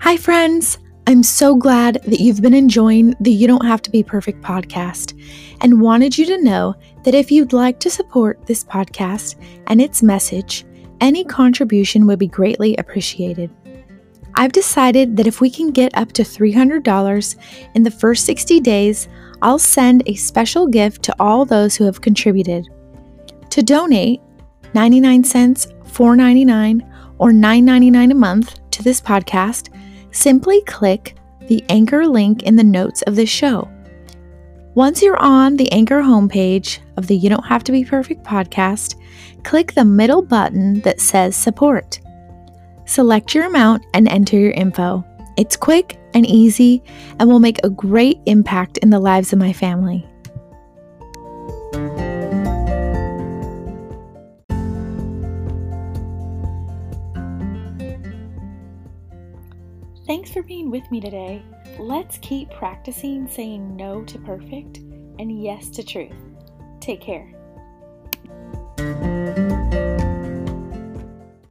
Hi, 0.00 0.16
friends. 0.16 0.78
I'm 1.06 1.22
so 1.22 1.56
glad 1.56 1.94
that 2.04 2.20
you've 2.20 2.42
been 2.42 2.54
enjoying 2.54 3.14
the 3.20 3.32
You 3.32 3.48
Don't 3.48 3.64
Have 3.64 3.82
to 3.82 3.90
Be 3.90 4.02
Perfect 4.02 4.42
podcast 4.42 5.18
and 5.60 5.80
wanted 5.80 6.16
you 6.16 6.26
to 6.26 6.42
know 6.42 6.74
that 7.04 7.14
if 7.14 7.32
you'd 7.32 7.52
like 7.52 7.80
to 7.80 7.90
support 7.90 8.46
this 8.46 8.62
podcast 8.62 9.34
and 9.66 9.80
its 9.80 10.02
message, 10.02 10.64
any 11.00 11.24
contribution 11.24 12.06
would 12.06 12.18
be 12.18 12.28
greatly 12.28 12.76
appreciated. 12.76 13.50
I've 14.34 14.52
decided 14.52 15.16
that 15.16 15.26
if 15.26 15.40
we 15.40 15.50
can 15.50 15.70
get 15.70 15.96
up 15.96 16.12
to 16.12 16.22
$300 16.22 17.36
in 17.74 17.82
the 17.82 17.90
first 17.90 18.26
60 18.26 18.60
days, 18.60 19.08
I'll 19.42 19.58
send 19.58 20.02
a 20.06 20.14
special 20.14 20.66
gift 20.66 21.02
to 21.04 21.16
all 21.18 21.44
those 21.44 21.74
who 21.74 21.84
have 21.84 22.00
contributed. 22.00 22.68
To 23.50 23.62
donate, 23.62 24.20
99 24.74 25.24
cents, 25.24 25.66
4.99, 25.86 26.88
or 27.18 27.32
$9.99 27.32 28.12
a 28.12 28.14
month 28.14 28.58
to 28.70 28.82
this 28.82 29.00
podcast, 29.00 29.68
simply 30.12 30.62
click 30.62 31.16
the 31.48 31.64
Anchor 31.68 32.06
link 32.06 32.42
in 32.44 32.56
the 32.56 32.64
notes 32.64 33.02
of 33.02 33.16
this 33.16 33.28
show. 33.28 33.68
Once 34.74 35.02
you're 35.02 35.16
on 35.16 35.56
the 35.56 35.70
Anchor 35.72 36.00
homepage 36.00 36.78
of 36.96 37.06
the 37.06 37.16
You 37.16 37.28
Don't 37.28 37.46
Have 37.46 37.64
to 37.64 37.72
Be 37.72 37.84
Perfect 37.84 38.22
podcast, 38.24 38.94
click 39.42 39.72
the 39.72 39.84
middle 39.84 40.22
button 40.22 40.80
that 40.82 41.00
says 41.00 41.34
Support. 41.34 42.00
Select 42.86 43.34
your 43.34 43.46
amount 43.46 43.84
and 43.94 44.08
enter 44.08 44.38
your 44.38 44.52
info. 44.52 45.04
It's 45.36 45.56
quick 45.56 45.98
and 46.14 46.26
easy 46.26 46.82
and 47.18 47.28
will 47.28 47.38
make 47.38 47.58
a 47.64 47.70
great 47.70 48.20
impact 48.26 48.78
in 48.78 48.90
the 48.90 49.00
lives 49.00 49.32
of 49.32 49.38
my 49.38 49.52
family. 49.52 50.06
Thanks 60.10 60.32
for 60.32 60.42
being 60.42 60.72
with 60.72 60.90
me 60.90 61.00
today. 61.00 61.40
Let's 61.78 62.18
keep 62.18 62.50
practicing 62.50 63.28
saying 63.28 63.76
no 63.76 64.02
to 64.06 64.18
perfect 64.18 64.78
and 65.20 65.40
yes 65.40 65.70
to 65.70 65.84
truth. 65.84 66.16
Take 66.80 67.00
care. 67.00 67.32